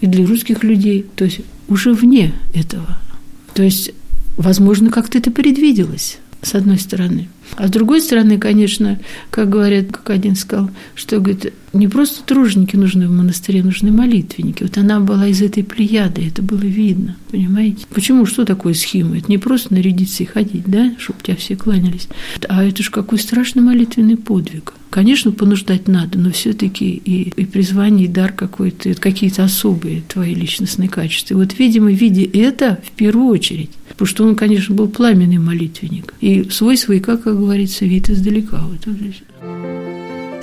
и 0.00 0.06
для 0.06 0.26
русских 0.26 0.62
людей, 0.62 1.04
то 1.16 1.24
есть 1.24 1.40
уже 1.68 1.92
вне 1.92 2.32
этого. 2.54 2.98
То 3.54 3.62
есть, 3.62 3.92
возможно, 4.36 4.90
как-то 4.90 5.18
это 5.18 5.30
предвиделось, 5.30 6.18
с 6.42 6.54
одной 6.54 6.78
стороны. 6.78 7.28
А 7.54 7.68
с 7.68 7.70
другой 7.70 8.00
стороны, 8.00 8.38
конечно, 8.38 8.98
как 9.30 9.48
говорят, 9.48 9.86
как 9.92 10.10
один 10.10 10.36
сказал, 10.36 10.70
что, 10.94 11.20
говорит, 11.20 11.52
не 11.72 11.88
просто 11.88 12.22
труженики 12.24 12.76
нужны 12.76 13.08
в 13.08 13.12
монастыре, 13.12 13.62
нужны 13.62 13.90
молитвенники. 13.90 14.62
Вот 14.62 14.76
она 14.78 15.00
была 15.00 15.26
из 15.28 15.42
этой 15.42 15.62
плеяды, 15.62 16.26
это 16.26 16.42
было 16.42 16.60
видно, 16.60 17.16
понимаете? 17.30 17.86
Почему, 17.90 18.26
что 18.26 18.44
такое 18.44 18.74
схема? 18.74 19.18
Это 19.18 19.26
не 19.28 19.38
просто 19.38 19.74
нарядиться 19.74 20.22
и 20.22 20.26
ходить, 20.26 20.64
да, 20.66 20.94
чтобы 20.98 21.20
тебя 21.22 21.36
все 21.36 21.56
кланялись. 21.56 22.08
А 22.48 22.64
это 22.64 22.82
же 22.82 22.90
какой 22.90 23.18
страшный 23.18 23.62
молитвенный 23.62 24.16
подвиг. 24.16 24.74
Конечно, 24.90 25.32
понуждать 25.32 25.88
надо, 25.88 26.18
но 26.18 26.30
все-таки 26.30 26.88
и, 26.88 27.28
и 27.28 27.44
призвание, 27.44 28.06
и 28.06 28.10
дар 28.10 28.32
какой-то, 28.32 28.94
какие-то 28.94 29.44
особые 29.44 30.02
твои 30.02 30.34
личностные 30.34 30.88
качества. 30.88 31.34
И 31.34 31.36
вот, 31.36 31.58
видимо, 31.58 31.92
видя 31.92 32.26
это 32.38 32.80
в 32.82 32.92
первую 32.92 33.26
очередь, 33.26 33.70
потому 33.88 34.06
что 34.06 34.24
он, 34.24 34.36
конечно, 34.36 34.74
был 34.74 34.88
пламенный 34.88 35.38
молитвенник. 35.38 36.14
И 36.20 36.48
свой 36.50 36.78
свояка, 36.78 37.18
как 37.18 37.35
говорится, 37.36 37.84
вид 37.84 38.08
издалека. 38.10 38.60
Здесь. 38.84 39.22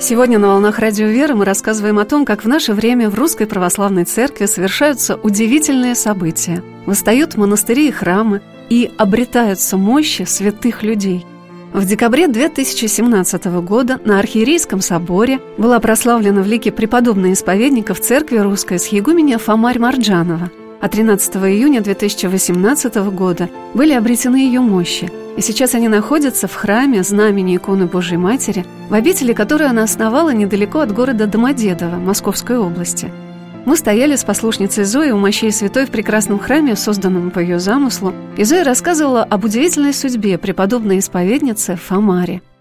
Сегодня 0.00 0.38
на 0.38 0.48
«Волнах 0.48 0.78
Радио 0.78 1.06
Веры» 1.06 1.34
мы 1.34 1.44
рассказываем 1.44 1.98
о 1.98 2.04
том, 2.04 2.24
как 2.24 2.44
в 2.44 2.48
наше 2.48 2.74
время 2.74 3.08
в 3.08 3.14
Русской 3.14 3.46
Православной 3.46 4.04
Церкви 4.04 4.46
совершаются 4.46 5.16
удивительные 5.16 5.94
события. 5.94 6.62
Восстают 6.84 7.36
монастыри 7.36 7.88
и 7.88 7.90
храмы, 7.90 8.42
и 8.68 8.90
обретаются 8.96 9.76
мощи 9.76 10.24
святых 10.24 10.82
людей. 10.82 11.24
В 11.72 11.84
декабре 11.86 12.28
2017 12.28 13.46
года 13.62 13.98
на 14.04 14.18
Архиерейском 14.18 14.80
соборе 14.80 15.40
была 15.58 15.80
прославлена 15.80 16.42
в 16.42 16.46
лике 16.46 16.70
преподобная 16.70 17.32
исповедника 17.32 17.94
в 17.94 18.00
церкви 18.00 18.38
русской 18.38 18.78
схиегуменя 18.78 19.38
Фомарь 19.38 19.78
Марджанова, 19.78 20.50
а 20.84 20.88
13 20.90 21.36
июня 21.36 21.80
2018 21.80 22.96
года 23.10 23.48
были 23.72 23.94
обретены 23.94 24.36
ее 24.36 24.60
мощи– 24.60 25.10
и 25.36 25.40
сейчас 25.40 25.74
они 25.74 25.88
находятся 25.88 26.46
в 26.46 26.54
храме 26.54 27.02
знамени 27.02 27.56
иконы 27.56 27.86
Божьей 27.86 28.18
Матери, 28.18 28.64
в 28.88 28.94
обители, 28.94 29.32
которую 29.32 29.68
она 29.68 29.82
основала 29.82 30.32
недалеко 30.32 30.78
от 30.78 30.92
города 30.92 31.26
Домодедово, 31.26 31.96
Московской 31.96 32.56
области. 32.56 33.10
Мы 33.64 33.76
стояли 33.76 34.14
с 34.14 34.22
послушницей 34.22 34.84
Зоей 34.84 35.10
у 35.10 35.16
мощей 35.16 35.50
святой 35.50 35.86
в 35.86 35.90
прекрасном 35.90 36.38
храме, 36.38 36.76
созданном 36.76 37.32
по 37.32 37.40
ее 37.40 37.58
замыслу, 37.58 38.12
и 38.36 38.44
Зоя 38.44 38.62
рассказывала 38.62 39.24
об 39.24 39.44
удивительной 39.44 39.92
судьбе 39.92 40.38
преподобной 40.38 41.00
исповедницы 41.00 41.74
Фомари– 41.74 42.42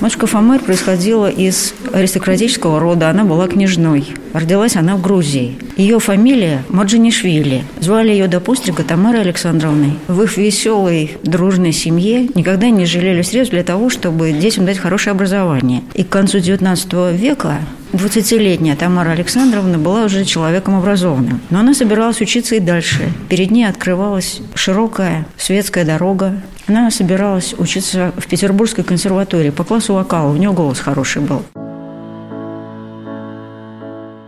Матушка 0.00 0.26
Фомер 0.26 0.60
происходила 0.60 1.30
из 1.30 1.74
аристократического 1.92 2.80
рода, 2.80 3.10
она 3.10 3.24
была 3.24 3.46
княжной. 3.48 4.06
Родилась 4.32 4.76
она 4.76 4.96
в 4.96 5.02
Грузии. 5.02 5.56
Ее 5.76 5.98
фамилия 5.98 6.62
Маджинишвили. 6.68 7.64
Звали 7.80 8.10
ее 8.10 8.26
до 8.26 8.40
пострига 8.40 8.82
Тамарой 8.82 9.22
Александровной. 9.22 9.94
В 10.08 10.22
их 10.22 10.36
веселой, 10.36 11.16
дружной 11.22 11.72
семье 11.72 12.28
никогда 12.34 12.70
не 12.70 12.86
жалели 12.86 13.22
средств 13.22 13.52
для 13.52 13.62
того, 13.62 13.88
чтобы 13.88 14.32
детям 14.32 14.66
дать 14.66 14.78
хорошее 14.78 15.12
образование. 15.12 15.82
И 15.94 16.02
к 16.02 16.08
концу 16.08 16.38
XIX 16.38 17.16
века 17.16 17.60
20-летняя 17.94 18.76
Тамара 18.76 19.10
Александровна 19.10 19.78
была 19.78 20.04
уже 20.04 20.24
человеком 20.24 20.76
образованным. 20.76 21.40
Но 21.50 21.60
она 21.60 21.74
собиралась 21.74 22.20
учиться 22.20 22.56
и 22.56 22.60
дальше. 22.60 23.12
Перед 23.28 23.50
ней 23.50 23.64
открывалась 23.64 24.40
широкая 24.54 25.26
светская 25.36 25.84
дорога. 25.84 26.40
Она 26.66 26.90
собиралась 26.90 27.54
учиться 27.56 28.12
в 28.16 28.26
Петербургской 28.26 28.84
консерватории 28.84 29.50
по 29.50 29.64
классу 29.64 29.94
вокала. 29.94 30.32
У 30.32 30.36
нее 30.36 30.52
голос 30.52 30.80
хороший 30.80 31.22
был. 31.22 31.42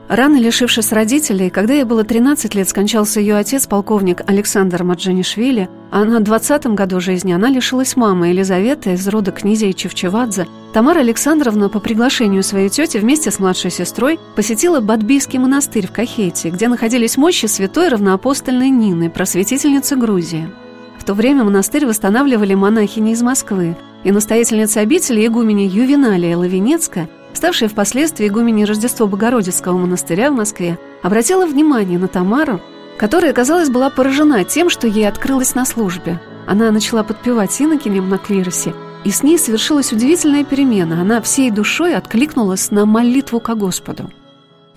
Рано 0.09 0.37
лишившись 0.37 0.93
родителей, 0.93 1.51
когда 1.51 1.75
ей 1.75 1.83
было 1.83 2.05
13 2.05 2.55
лет, 2.55 2.69
скончался 2.69 3.19
ее 3.19 3.35
отец, 3.35 3.67
полковник 3.67 4.23
Александр 4.29 4.85
Маджанишвили, 4.85 5.69
а 5.91 6.05
на 6.05 6.21
20-м 6.21 6.77
году 6.77 7.01
жизни 7.01 7.33
она 7.33 7.49
лишилась 7.51 7.97
мамы 7.97 8.29
Елизаветы 8.29 8.93
из 8.93 9.09
рода 9.09 9.33
князей 9.33 9.73
Чевчевадзе. 9.73 10.47
Тамара 10.73 11.01
Александровна 11.01 11.69
по 11.69 11.81
приглашению 11.81 12.45
своей 12.45 12.69
тети 12.69 12.99
вместе 12.99 13.33
с 13.33 13.41
младшей 13.41 13.73
сестрой 13.73 14.21
посетила 14.37 14.79
Бадбийский 14.81 15.41
монастырь 15.41 15.89
в 15.89 15.93
Кахете, 15.93 16.51
где 16.51 16.69
находились 16.69 17.17
мощи 17.17 17.47
святой 17.47 17.89
равноапостольной 17.89 18.71
Нины, 18.71 19.11
просветительницы 19.11 19.97
Грузии. 19.97 20.49
В 21.01 21.05
то 21.05 21.15
время 21.15 21.43
монастырь 21.43 21.85
восстанавливали 21.85 22.55
монахини 22.55 23.11
из 23.11 23.23
Москвы, 23.23 23.77
и 24.05 24.13
настоятельница 24.13 24.81
обители 24.81 25.27
игумени 25.27 25.63
Ювеналия 25.63 26.37
Лавинецкая 26.37 27.09
ставшая 27.37 27.69
впоследствии 27.69 28.27
игуменей 28.27 28.65
Рождество 28.65 29.07
Богородицкого 29.07 29.77
монастыря 29.77 30.31
в 30.31 30.35
Москве, 30.35 30.79
обратила 31.03 31.47
внимание 31.47 31.99
на 31.99 32.09
Тамару, 32.09 32.61
которая, 32.97 33.33
казалось, 33.33 33.69
была 33.69 33.91
поражена 33.91 34.43
тем, 34.45 34.71
что 34.71 34.87
ей 34.87 35.07
открылось 35.07 35.55
на 35.55 35.65
службе. 35.65 36.21
Она 36.47 36.71
начала 36.71 37.03
подпевать 37.05 37.61
инокинем 37.61 38.09
на 38.09 38.19
клиросе, 38.19 38.75
и 39.05 39.11
с 39.11 39.23
ней 39.23 39.39
совершилась 39.39 39.93
удивительная 39.93 40.45
перемена. 40.45 41.01
Она 41.01 41.21
всей 41.21 41.51
душой 41.51 41.95
откликнулась 41.95 42.71
на 42.71 42.87
молитву 42.87 43.39
ко 43.39 43.55
Господу. 43.55 44.11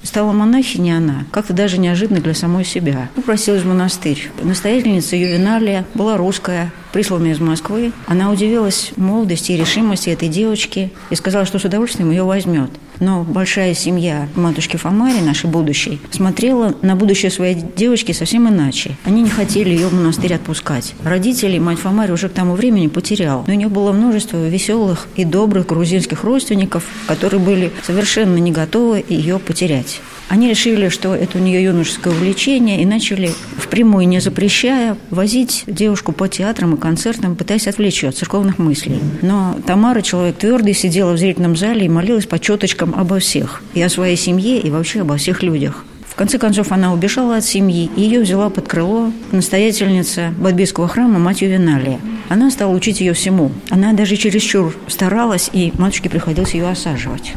Стала 0.02 0.32
монахиней 0.32 0.96
она, 0.96 1.26
как-то 1.32 1.54
даже 1.54 1.78
неожиданно 1.78 2.22
для 2.22 2.34
самой 2.34 2.64
себя. 2.64 3.10
Попросилась 3.16 3.64
в 3.64 3.68
монастырь. 3.68 4.32
Настоятельница 4.42 5.18
Ювеналия 5.18 5.86
была 5.94 6.16
русская, 6.16 6.72
присланная 6.94 7.34
из 7.34 7.40
Москвы. 7.40 7.92
Она 8.08 8.32
удивилась 8.32 8.92
молодости 8.96 9.52
и 9.52 9.58
решимости 9.58 10.10
этой 10.10 10.30
девочки 10.30 10.92
и 11.10 11.16
сказала, 11.16 11.46
что 11.46 11.60
с 11.60 11.66
удовольствием 11.66 12.12
ее 12.12 12.24
возьмет. 12.24 12.70
Но 13.00 13.24
большая 13.24 13.74
семья 13.74 14.28
матушки 14.36 14.78
Фомари, 14.78 15.22
нашей 15.22 15.50
будущей, 15.50 16.00
смотрела 16.12 16.76
на 16.82 16.96
будущее 16.96 17.32
своей 17.32 17.56
девочки 17.76 18.12
совсем 18.12 18.48
иначе. 18.50 18.98
Они 19.06 19.22
не 19.22 19.30
хотели 19.30 19.70
ее 19.70 19.88
в 19.88 19.94
монастырь 19.94 20.34
отпускать. 20.34 20.96
Родители 21.04 21.60
мать 21.60 21.80
Фомари 21.80 22.12
уже 22.12 22.30
к 22.30 22.34
тому 22.34 22.56
времени 22.56 22.88
потерял. 22.88 23.44
Но 23.48 23.54
у 23.54 23.56
нее 23.56 23.70
было 23.70 23.92
множество 23.92 24.48
веселых 24.48 25.08
и 25.16 25.26
добрых 25.26 25.68
грузинских 25.68 26.24
родственников, 26.24 26.86
которые 27.08 27.40
были 27.40 27.72
совершенно 27.84 28.38
не 28.38 28.52
готовы 28.52 29.04
ее 29.08 29.40
потерять. 29.40 30.02
Они 30.30 30.48
решили, 30.48 30.90
что 30.90 31.16
это 31.16 31.40
у 31.40 31.42
нее 31.42 31.64
юношеское 31.64 32.14
увлечение, 32.14 32.82
и 32.82 32.86
начали 32.86 33.32
впрямую, 33.58 34.08
не 34.08 34.20
запрещая, 34.22 34.96
возить 35.10 35.64
девушку 35.66 36.12
по 36.12 36.28
театрам 36.28 36.76
и 36.76 36.80
концертам, 36.80 37.36
пытаясь 37.36 37.68
отвлечь 37.68 38.04
ее 38.04 38.10
от 38.10 38.16
церковных 38.16 38.60
мыслей. 38.60 39.00
Но 39.24 39.58
Тамара, 39.66 40.02
человек 40.02 40.38
твердый, 40.38 40.76
сидела 40.76 41.14
в 41.14 41.18
зрительном 41.18 41.58
зале 41.58 41.88
и 41.88 41.90
молилась 41.90 42.28
по 42.28 42.38
четочкам 42.38 42.94
обо 42.96 43.18
всех. 43.18 43.64
И 43.74 43.82
о 43.82 43.90
своей 43.90 44.16
семье, 44.16 44.60
и 44.60 44.70
вообще 44.70 45.02
обо 45.02 45.18
всех 45.18 45.42
людях. 45.42 45.84
В 46.08 46.14
конце 46.16 46.38
концов, 46.38 46.72
она 46.72 46.94
убежала 46.94 47.38
от 47.38 47.46
семьи, 47.46 47.90
и 47.96 48.02
ее 48.02 48.20
взяла 48.20 48.52
под 48.52 48.68
крыло 48.68 49.12
настоятельница 49.32 50.34
Бадбийского 50.38 50.88
храма 50.88 51.18
мать 51.18 51.42
Ювеналия. 51.42 52.00
Она 52.28 52.52
стала 52.52 52.72
учить 52.76 53.02
ее 53.02 53.14
всему. 53.14 53.52
Она 53.70 53.94
даже 53.94 54.16
чересчур 54.16 54.76
старалась, 54.88 55.50
и 55.54 55.74
матушке 55.78 56.10
приходилось 56.10 56.54
ее 56.54 56.70
осаживать. 56.70 57.34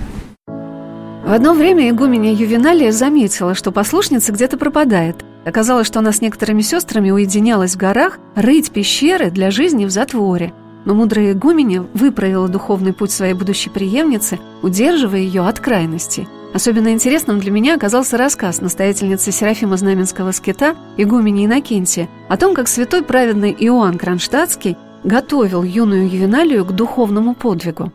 В 1.32 1.34
одно 1.34 1.54
время 1.54 1.88
игуменя 1.88 2.30
Ювеналия 2.34 2.92
заметила, 2.92 3.54
что 3.54 3.72
послушница 3.72 4.32
где-то 4.32 4.58
пропадает. 4.58 5.24
Оказалось, 5.46 5.86
что 5.86 6.00
она 6.00 6.12
с 6.12 6.20
некоторыми 6.20 6.60
сестрами 6.60 7.10
уединялась 7.10 7.72
в 7.72 7.78
горах 7.78 8.18
рыть 8.34 8.70
пещеры 8.70 9.30
для 9.30 9.50
жизни 9.50 9.86
в 9.86 9.90
затворе. 9.90 10.52
Но 10.84 10.92
мудрая 10.92 11.32
игуменя 11.32 11.86
выправила 11.94 12.48
духовный 12.48 12.92
путь 12.92 13.12
своей 13.12 13.32
будущей 13.32 13.70
преемницы, 13.70 14.40
удерживая 14.60 15.20
ее 15.20 15.48
от 15.48 15.58
крайности. 15.58 16.28
Особенно 16.52 16.92
интересным 16.92 17.38
для 17.38 17.50
меня 17.50 17.76
оказался 17.76 18.18
рассказ 18.18 18.60
настоятельницы 18.60 19.32
Серафима 19.32 19.78
Знаменского 19.78 20.32
скита 20.32 20.76
игумени 20.98 21.46
Иннокентия 21.46 22.10
о 22.28 22.36
том, 22.36 22.54
как 22.54 22.68
святой 22.68 23.02
праведный 23.02 23.56
Иоанн 23.58 23.96
Кронштадтский 23.96 24.76
готовил 25.02 25.62
юную 25.62 26.10
Ювеналию 26.10 26.66
к 26.66 26.72
духовному 26.72 27.34
подвигу. 27.34 27.90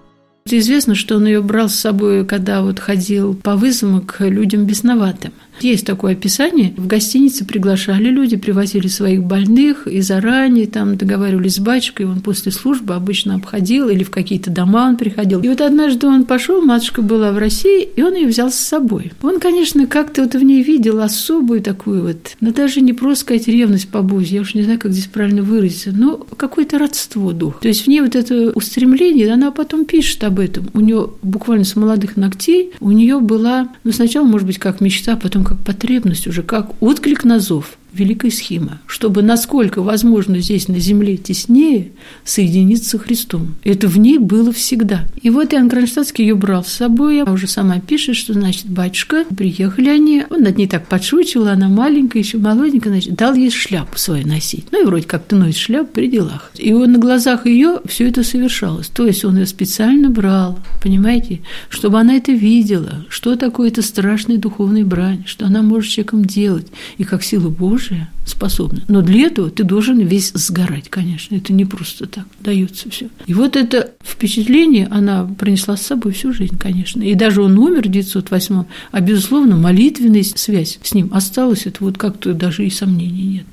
Известно, 0.50 0.96
что 0.96 1.18
он 1.18 1.26
ее 1.28 1.42
брал 1.42 1.70
с 1.70 1.76
собой, 1.76 2.26
когда 2.26 2.62
вот 2.62 2.80
ходил 2.80 3.34
по 3.36 3.56
вызовам 3.56 4.02
к 4.02 4.26
людям 4.26 4.66
бесноватым. 4.66 5.34
Есть 5.62 5.86
такое 5.86 6.14
описание. 6.14 6.74
В 6.78 6.88
гостинице 6.88 7.46
приглашали 7.46 8.06
люди, 8.06 8.38
привозили 8.38 8.88
своих 8.88 9.24
больных 9.24 9.88
и 9.88 10.02
заранее 10.02 10.68
там 10.68 10.98
договаривались 10.98 11.56
с 11.56 11.60
батюшкой. 11.60 12.06
Он 12.06 12.22
после 12.22 12.52
службы 12.52 12.94
обычно 12.94 13.36
обходил 13.36 13.90
или 13.90 14.04
в 14.04 14.12
какие-то 14.12 14.52
дома 14.52 14.88
он 14.88 14.98
приходил. 14.98 15.42
И 15.42 15.48
вот 15.48 15.62
однажды 15.62 16.08
он 16.08 16.26
пошел, 16.26 16.62
матушка 16.62 17.02
была 17.02 17.32
в 17.32 17.38
России, 17.38 17.84
и 17.84 18.02
он 18.02 18.16
ее 18.16 18.28
взял 18.28 18.52
с 18.52 18.56
собой. 18.56 19.12
Он, 19.22 19.40
конечно, 19.40 19.88
как-то 19.88 20.24
вот 20.24 20.36
в 20.36 20.44
ней 20.44 20.64
видел 20.64 21.02
особую 21.02 21.62
такую 21.62 22.04
вот, 22.04 22.36
но 22.40 22.52
даже 22.52 22.82
не 22.82 22.94
просто 22.94 23.22
сказать 23.22 23.48
ревность 23.48 23.90
по 23.90 24.02
Бозе, 24.02 24.36
я 24.36 24.42
уж 24.42 24.54
не 24.54 24.64
знаю, 24.64 24.80
как 24.80 24.92
здесь 24.92 25.08
правильно 25.08 25.42
выразиться, 25.42 25.92
но 25.92 26.18
какое-то 26.18 26.78
родство 26.78 27.32
дух. 27.32 27.60
То 27.60 27.68
есть 27.68 27.84
в 27.84 27.88
ней 27.88 28.02
вот 28.02 28.16
это 28.16 28.52
устремление, 28.52 29.32
она 29.34 29.52
потом 29.52 29.86
пишет 29.86 30.24
об 30.24 30.40
этом. 30.40 30.68
У 30.74 30.80
нее 30.80 31.10
буквально 31.22 31.66
с 31.66 31.76
молодых 31.76 32.18
ногтей 32.18 32.72
у 32.80 32.92
нее 32.92 33.20
была, 33.20 33.70
ну 33.84 33.92
сначала, 33.92 34.26
может 34.26 34.48
быть, 34.48 34.60
как 34.60 34.82
мечта, 34.82 35.16
потом 35.16 35.44
как 35.48 35.60
потребность 35.60 36.28
уже, 36.28 36.44
как 36.44 36.72
отклик 36.82 37.24
на 37.24 37.40
зов 37.40 37.78
великой 37.98 38.32
схемы, 38.32 38.80
чтобы 38.86 39.22
насколько 39.22 39.82
возможно 39.82 40.40
здесь 40.40 40.68
на 40.68 40.80
земле 40.80 41.18
теснее 41.18 41.92
соединиться 42.24 42.98
с 42.98 43.00
Христом. 43.00 43.56
Это 43.64 43.88
в 43.88 43.98
ней 43.98 44.18
было 44.18 44.52
всегда. 44.52 45.06
И 45.22 45.30
вот 45.30 45.54
Иоанн 45.54 45.70
Кронштадтский 45.70 46.26
ее 46.26 46.36
брал 46.36 46.64
с 46.64 46.74
собой, 46.74 47.22
а 47.22 47.32
уже 47.32 47.48
сама 47.48 47.80
пишет, 47.80 48.16
что, 48.16 48.34
значит, 48.34 48.68
батюшка, 48.68 49.26
приехали 49.36 49.90
они, 49.90 50.26
он 50.30 50.42
над 50.42 50.58
ней 50.58 50.68
так 50.68 50.88
подшучивал, 50.88 51.48
она 51.48 51.70
маленькая, 51.70 52.20
еще 52.20 52.38
молоденькая, 52.38 52.94
значит, 52.94 53.16
дал 53.16 53.34
ей 53.34 53.50
шляпу 53.50 53.98
свою 53.98 54.28
носить. 54.28 54.66
Ну 54.72 54.84
и 54.84 54.86
вроде 54.86 55.06
как-то 55.06 55.36
носит 55.36 55.58
шляпу 55.58 55.90
при 55.94 56.08
делах. 56.08 56.52
И 56.56 56.74
он 56.74 56.92
на 56.92 57.00
глазах 57.00 57.46
ее 57.46 57.80
все 57.86 58.08
это 58.08 58.24
совершалось. 58.24 58.88
То 58.88 59.06
есть 59.06 59.26
он 59.26 59.38
ее 59.38 59.46
специально 59.46 60.10
брал, 60.10 60.60
понимаете, 60.84 61.42
чтобы 61.70 62.00
она 62.00 62.16
это 62.16 62.32
видела, 62.32 63.06
что 63.10 63.36
такое 63.36 63.70
это 63.70 63.82
страшная 63.82 64.38
духовная 64.38 64.86
брань, 64.86 65.24
что 65.26 65.46
она 65.46 65.62
может 65.62 65.90
человеком 65.92 66.26
делать, 66.26 66.68
и 66.98 67.04
как 67.04 67.24
сила 67.24 67.50
Божия 67.50 67.87
оружие 67.88 68.08
способна. 68.26 68.82
Но 68.88 69.02
для 69.02 69.28
этого 69.28 69.50
ты 69.50 69.64
должен 69.64 70.00
весь 70.00 70.32
сгорать, 70.34 70.90
конечно. 70.90 71.36
Это 71.36 71.54
не 71.54 71.66
просто 71.66 72.08
так 72.08 72.26
дается 72.40 72.90
все. 72.90 73.10
И 73.26 73.34
вот 73.34 73.56
это 73.56 73.92
впечатление 74.04 74.88
она 74.92 75.26
принесла 75.40 75.78
с 75.78 75.82
собой 75.82 76.14
всю 76.14 76.34
жизнь, 76.34 76.58
конечно. 76.58 77.02
И 77.02 77.14
даже 77.16 77.42
он 77.42 77.58
умер 77.58 77.88
в 77.88 77.92
908 77.92 78.64
а, 78.92 79.02
безусловно, 79.02 79.56
молитвенная 79.56 80.24
связь 80.24 80.80
с 80.82 80.94
ним 80.94 81.10
осталась. 81.14 81.66
Это 81.66 81.84
вот 81.84 81.98
как-то 81.98 82.34
даже 82.34 82.66
и 82.66 82.70
сомнений 82.70 83.24
нет. 83.24 83.46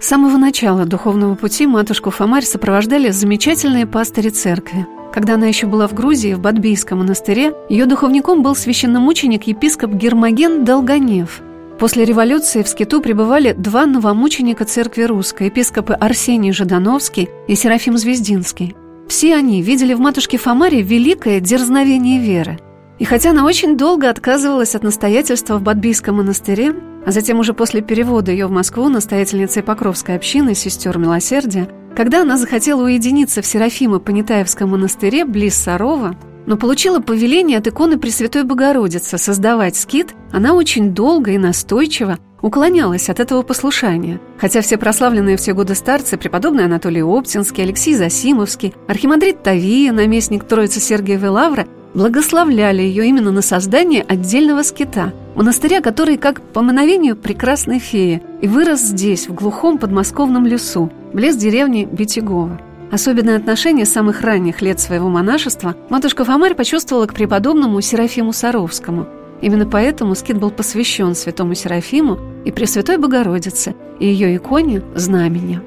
С 0.00 0.06
самого 0.06 0.36
начала 0.36 0.84
духовного 0.84 1.36
пути 1.36 1.66
матушку 1.66 2.10
Фомарь 2.10 2.44
сопровождали 2.44 3.10
замечательные 3.10 3.86
пастыри 3.86 4.30
церкви. 4.30 4.86
Когда 5.14 5.34
она 5.34 5.46
еще 5.46 5.66
была 5.66 5.86
в 5.86 5.94
Грузии, 5.94 6.32
в 6.34 6.40
Бадбийском 6.40 6.98
монастыре, 6.98 7.52
ее 7.68 7.86
духовником 7.86 8.42
был 8.42 8.56
священномученик 8.56 9.46
епископ 9.46 9.92
Гермоген 9.92 10.64
Долгонев– 10.64 11.42
После 11.82 12.04
революции 12.04 12.62
в 12.62 12.68
Скиту 12.68 13.00
пребывали 13.00 13.54
два 13.58 13.86
новомученика 13.86 14.64
церкви 14.64 15.02
русской, 15.02 15.48
епископы 15.48 15.94
Арсений 15.94 16.52
Жидановский 16.52 17.28
и 17.48 17.56
Серафим 17.56 17.98
Звездинский. 17.98 18.76
Все 19.08 19.34
они 19.34 19.62
видели 19.62 19.92
в 19.92 19.98
матушке 19.98 20.38
Фомаре 20.38 20.80
великое 20.80 21.40
дерзновение 21.40 22.20
веры. 22.20 22.60
И 23.00 23.04
хотя 23.04 23.30
она 23.30 23.44
очень 23.44 23.76
долго 23.76 24.08
отказывалась 24.08 24.76
от 24.76 24.84
настоятельства 24.84 25.58
в 25.58 25.62
Бадбийском 25.62 26.18
монастыре, 26.18 26.72
а 27.04 27.10
затем 27.10 27.40
уже 27.40 27.52
после 27.52 27.80
перевода 27.80 28.30
ее 28.30 28.46
в 28.46 28.52
Москву 28.52 28.88
настоятельницей 28.88 29.64
Покровской 29.64 30.14
общины 30.14 30.54
сестер 30.54 30.98
Милосердия, 30.98 31.68
когда 31.96 32.22
она 32.22 32.38
захотела 32.38 32.84
уединиться 32.84 33.42
в 33.42 33.44
Серафимо-Понятаевском 33.44 34.68
монастыре 34.68 35.24
близ 35.24 35.56
Сарова, 35.56 36.14
но 36.46 36.56
получила 36.56 37.00
повеление 37.00 37.58
от 37.58 37.66
иконы 37.66 37.98
Пресвятой 37.98 38.44
Богородицы 38.44 39.18
создавать 39.18 39.76
скит, 39.76 40.14
она 40.32 40.54
очень 40.54 40.94
долго 40.94 41.32
и 41.32 41.38
настойчиво 41.38 42.18
уклонялась 42.42 43.08
от 43.08 43.20
этого 43.20 43.42
послушания. 43.42 44.20
Хотя 44.36 44.60
все 44.60 44.76
прославленные 44.76 45.36
все 45.36 45.54
годы 45.54 45.74
старцы, 45.74 46.16
преподобный 46.16 46.64
Анатолий 46.64 47.02
Оптинский, 47.02 47.62
Алексей 47.62 47.94
Засимовский, 47.94 48.74
архимандрит 48.88 49.42
Тавия, 49.42 49.92
наместник 49.92 50.44
Троицы 50.44 50.80
Сергиевой 50.80 51.30
Лавры, 51.30 51.66
благословляли 51.94 52.82
ее 52.82 53.06
именно 53.06 53.30
на 53.30 53.42
создание 53.42 54.02
отдельного 54.02 54.62
скита, 54.62 55.12
монастыря, 55.34 55.80
который, 55.80 56.16
как 56.16 56.40
по 56.40 56.62
мановению 56.62 57.16
прекрасной 57.16 57.78
феи, 57.78 58.22
и 58.40 58.48
вырос 58.48 58.80
здесь, 58.80 59.28
в 59.28 59.34
глухом 59.34 59.78
подмосковном 59.78 60.46
лесу, 60.46 60.90
близ 61.12 61.36
деревни 61.36 61.84
Битягова. 61.84 62.60
Особенное 62.92 63.38
отношение 63.38 63.86
с 63.86 63.90
самых 63.90 64.20
ранних 64.20 64.60
лет 64.60 64.78
своего 64.78 65.08
монашества 65.08 65.74
матушка 65.88 66.26
Фомарь 66.26 66.54
почувствовала 66.54 67.06
к 67.06 67.14
преподобному 67.14 67.80
Серафиму 67.80 68.34
Саровскому. 68.34 69.08
Именно 69.40 69.64
поэтому 69.64 70.14
скит 70.14 70.38
был 70.38 70.50
посвящен 70.50 71.14
святому 71.14 71.54
Серафиму 71.54 72.18
и 72.44 72.50
Пресвятой 72.50 72.98
Богородице 72.98 73.74
и 73.98 74.06
ее 74.06 74.36
иконе 74.36 74.82
знамения. 74.94 75.62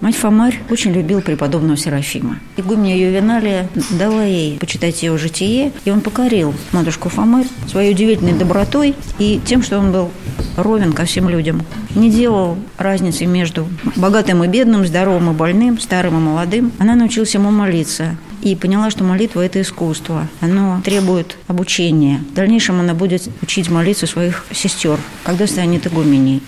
Мать 0.00 0.16
Фомарь 0.16 0.58
очень 0.70 0.92
любил 0.92 1.20
преподобного 1.20 1.76
Серафима. 1.76 2.38
Игуменя 2.56 2.98
Ювеналия 2.98 3.68
дала 3.90 4.24
ей 4.24 4.58
почитать 4.58 5.02
его 5.02 5.16
житие, 5.16 5.72
и 5.84 5.90
он 5.90 6.00
покорил 6.00 6.52
матушку 6.72 7.08
Фомарь 7.08 7.46
своей 7.68 7.92
удивительной 7.92 8.34
добротой 8.34 8.94
и 9.18 9.40
тем, 9.46 9.62
что 9.62 9.78
он 9.78 9.92
был 9.92 10.10
ровен 10.56 10.92
ко 10.92 11.04
всем 11.04 11.28
людям. 11.28 11.62
Не 11.94 12.10
делал 12.10 12.58
разницы 12.76 13.24
между 13.26 13.66
богатым 13.96 14.44
и 14.44 14.48
бедным, 14.48 14.84
здоровым 14.84 15.30
и 15.30 15.34
больным, 15.34 15.80
старым 15.80 16.18
и 16.18 16.20
молодым. 16.20 16.72
Она 16.78 16.96
научилась 16.96 17.34
ему 17.34 17.50
молиться 17.50 18.16
и 18.42 18.54
поняла, 18.56 18.90
что 18.90 19.04
молитва– 19.04 19.40
это 19.46 19.60
искусство. 19.60 20.28
Оно 20.40 20.82
требует 20.84 21.38
обучения. 21.46 22.20
В 22.30 22.34
дальнейшем 22.34 22.80
она 22.80 22.94
будет 22.94 23.28
учить 23.42 23.70
молиться 23.70 24.06
своих 24.06 24.44
сестер, 24.52 24.98
когда 25.24 25.46
станет 25.46 25.86
игуменей. 25.86 26.42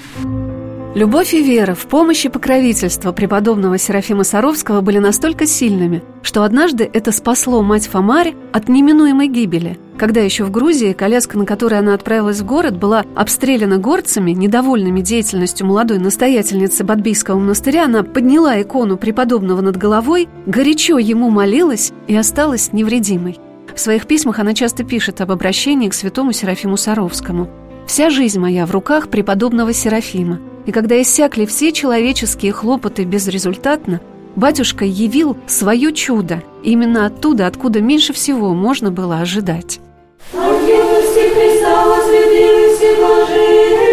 Любовь 0.97 1.35
и 1.35 1.43
вера 1.43 1.75
в 1.75 1.89
помощь 1.89 2.25
и 2.25 2.31
покровительство 2.31 3.13
преподобного 3.13 3.77
Серафима 3.77 4.25
Саровского 4.25 4.81
были 4.81 4.97
настолько 4.97 5.45
сильными, 5.45 6.03
что 6.23 6.43
однажды 6.43 6.89
это 6.91 7.13
спасло 7.13 7.63
мать 7.63 7.87
Фомари 7.87 8.35
от 8.51 8.71
неминуемой 8.71 9.29
гибели. 9.29 9.79
Когда 9.99 10.23
еще 10.23 10.45
в 10.45 10.51
Грузии 10.51 10.95
коляска, 10.95 11.37
на 11.37 11.45
которой 11.45 11.81
она 11.81 11.93
отправилась 11.93 12.41
в 12.41 12.47
город, 12.47 12.79
была 12.79 13.05
обстреляна 13.15 13.77
горцами, 13.77 14.31
недовольными 14.31 15.03
деятельностью 15.03 15.67
молодой 15.67 15.99
настоятельницы 15.99 16.83
Бадбийского 16.83 17.39
монастыря, 17.39 17.85
она 17.85 18.03
подняла 18.03 18.59
икону 18.63 18.97
преподобного 18.97 19.61
над 19.61 19.77
головой, 19.77 20.31
горячо 20.47 20.97
ему 20.97 21.29
молилась 21.29 21.93
и 22.07 22.17
осталась 22.17 22.73
невредимой. 22.73 23.39
В 23.75 23.81
своих 23.81 24.07
письмах 24.07 24.39
она 24.39 24.55
часто 24.55 24.83
пишет 24.83 25.21
об 25.21 25.31
обращении 25.31 25.91
к 25.91 25.95
святому 25.95 26.33
Серафиму 26.33 26.79
Саровскому. 26.79 27.51
«Вся 27.87 28.11
жизнь 28.11 28.39
моя 28.39 28.67
в 28.67 28.71
руках 28.73 29.09
преподобного 29.09 29.73
Серафима. 29.73 30.41
И 30.67 30.73
когда 30.73 31.01
иссякли 31.01 31.47
все 31.47 31.73
человеческие 31.73 32.53
хлопоты 32.53 33.05
безрезультатно, 33.05 34.01
батюшка 34.35 34.85
явил 34.85 35.37
свое 35.47 35.93
чудо 35.93 36.43
именно 36.65 37.07
оттуда, 37.07 37.47
откуда 37.47 37.81
меньше 37.81 38.13
всего 38.13 38.55
можно 38.55 38.91
было 38.91 39.21
ожидать. 39.21 39.81
Христа 41.37 41.87
возлюбились 41.87 42.81
и 42.81 42.97
блаженные, 42.99 43.86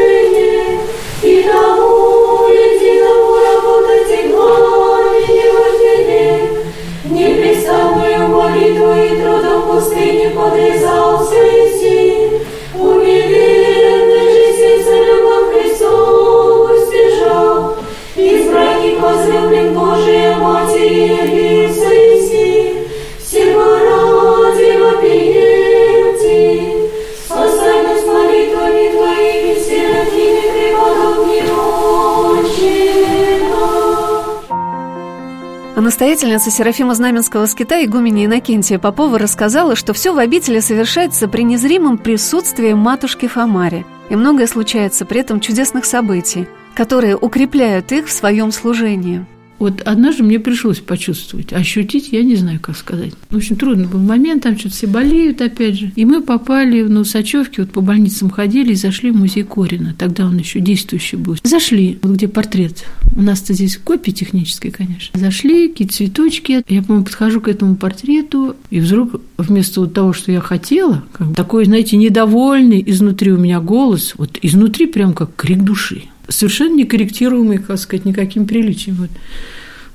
настоятельница 36.13 36.52
Серафима 36.52 36.93
Знаменского 36.93 37.47
скита 37.47 37.84
игуменя 37.84 38.26
Иннокентия 38.26 38.78
Попова 38.78 39.17
рассказала, 39.17 39.76
что 39.76 39.93
все 39.93 40.13
в 40.13 40.19
обители 40.19 40.60
совершается 40.60 41.28
при 41.28 41.41
незримом 41.41 41.97
присутствии 41.97 42.73
матушки 42.73 43.28
Фомари, 43.28 43.84
и 44.12 44.15
многое 44.15 44.45
случается 44.45 45.06
при 45.06 45.21
этом 45.21 45.39
чудесных 45.39 45.86
событий– 45.86 46.47
которые 46.73 47.15
укрепляют 47.15 47.91
их 47.91 48.08
в 48.08 48.12
своем 48.12 48.52
служении. 48.52 49.26
Вот 49.60 49.82
однажды 49.82 50.24
мне 50.24 50.39
пришлось 50.39 50.80
почувствовать, 50.80 51.54
ощутить, 51.54 52.10
я 52.12 52.24
не 52.24 52.36
знаю, 52.36 52.60
как 52.60 52.76
сказать. 52.76 53.13
В 53.30 53.38
общем, 53.38 53.56
трудный 53.56 53.88
был 53.88 54.00
момент, 54.00 54.44
там 54.44 54.58
что-то 54.58 54.76
все 54.76 54.88
болеют, 54.88 55.42
опять 55.42 55.80
же. 55.80 55.92
И 55.96 56.06
мы 56.06 56.22
попали 56.22 56.82
на 56.84 57.02
Усачевке, 57.02 57.62
вот 57.62 57.72
по 57.72 57.82
больницам 57.82 58.30
ходили 58.30 58.74
и 58.74 58.76
зашли 58.76 59.12
в 59.12 59.16
музей 59.16 59.44
Корина. 59.44 59.96
Тогда 59.98 60.26
он 60.26 60.38
еще 60.38 60.60
действующий 60.60 61.18
был. 61.18 61.38
Зашли, 61.44 62.00
вот 62.02 62.13
где 62.13 62.28
портрет. 62.28 62.86
У 63.16 63.22
нас-то 63.22 63.54
здесь 63.54 63.78
копия 63.78 64.12
техническая, 64.12 64.72
конечно. 64.72 65.18
Зашли, 65.20 65.70
какие-то 65.70 65.94
цветочки. 65.94 66.63
Я, 66.68 66.82
по-моему, 66.82 67.06
подхожу 67.06 67.42
к 67.42 67.48
этому 67.48 67.76
портрету, 67.76 68.56
и 68.70 68.80
вдруг 68.80 69.22
вместо 69.38 69.82
вот 69.82 69.94
того, 69.94 70.13
что 70.13 70.32
я 70.32 70.42
хотела, 70.42 71.04
как 71.13 71.36
такой, 71.36 71.66
знаете, 71.66 71.96
недовольный 71.96 72.84
изнутри 72.86 73.32
у 73.32 73.38
меня 73.38 73.60
голос, 73.60 74.13
вот 74.18 74.39
изнутри 74.42 74.88
прям 74.88 75.13
как 75.13 75.36
крик 75.36 75.63
души 75.63 76.04
совершенно 76.27 76.75
некорректируемый, 76.75 77.57
как 77.57 77.77
сказать, 77.77 78.05
никаким 78.05 78.45
приличием. 78.45 78.95
Вот. 78.95 79.09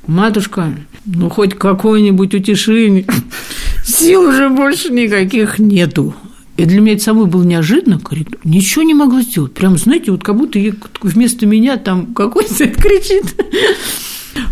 Матушка, 0.07 0.75
ну 1.05 1.29
хоть 1.29 1.55
какое-нибудь 1.55 2.35
утешение, 2.35 3.07
сил 3.85 4.23
уже 4.23 4.49
больше 4.49 4.91
никаких 4.91 5.59
нету. 5.59 6.15
И 6.57 6.65
для 6.65 6.81
меня 6.81 6.95
это 6.95 7.05
самой 7.05 7.27
было 7.27 7.45
неожиданно, 7.45 8.01
ничего 8.43 8.83
не 8.83 8.95
могла 8.95 9.23
сделать. 9.23 9.55
Прям, 9.55 9.79
знаете, 9.79 10.11
вот 10.11 10.25
как 10.25 10.37
будто 10.37 10.59
вместо 11.03 11.47
меня 11.47 11.77
там 11.77 12.15
какой-то 12.15 12.67
кричит. 12.67 13.27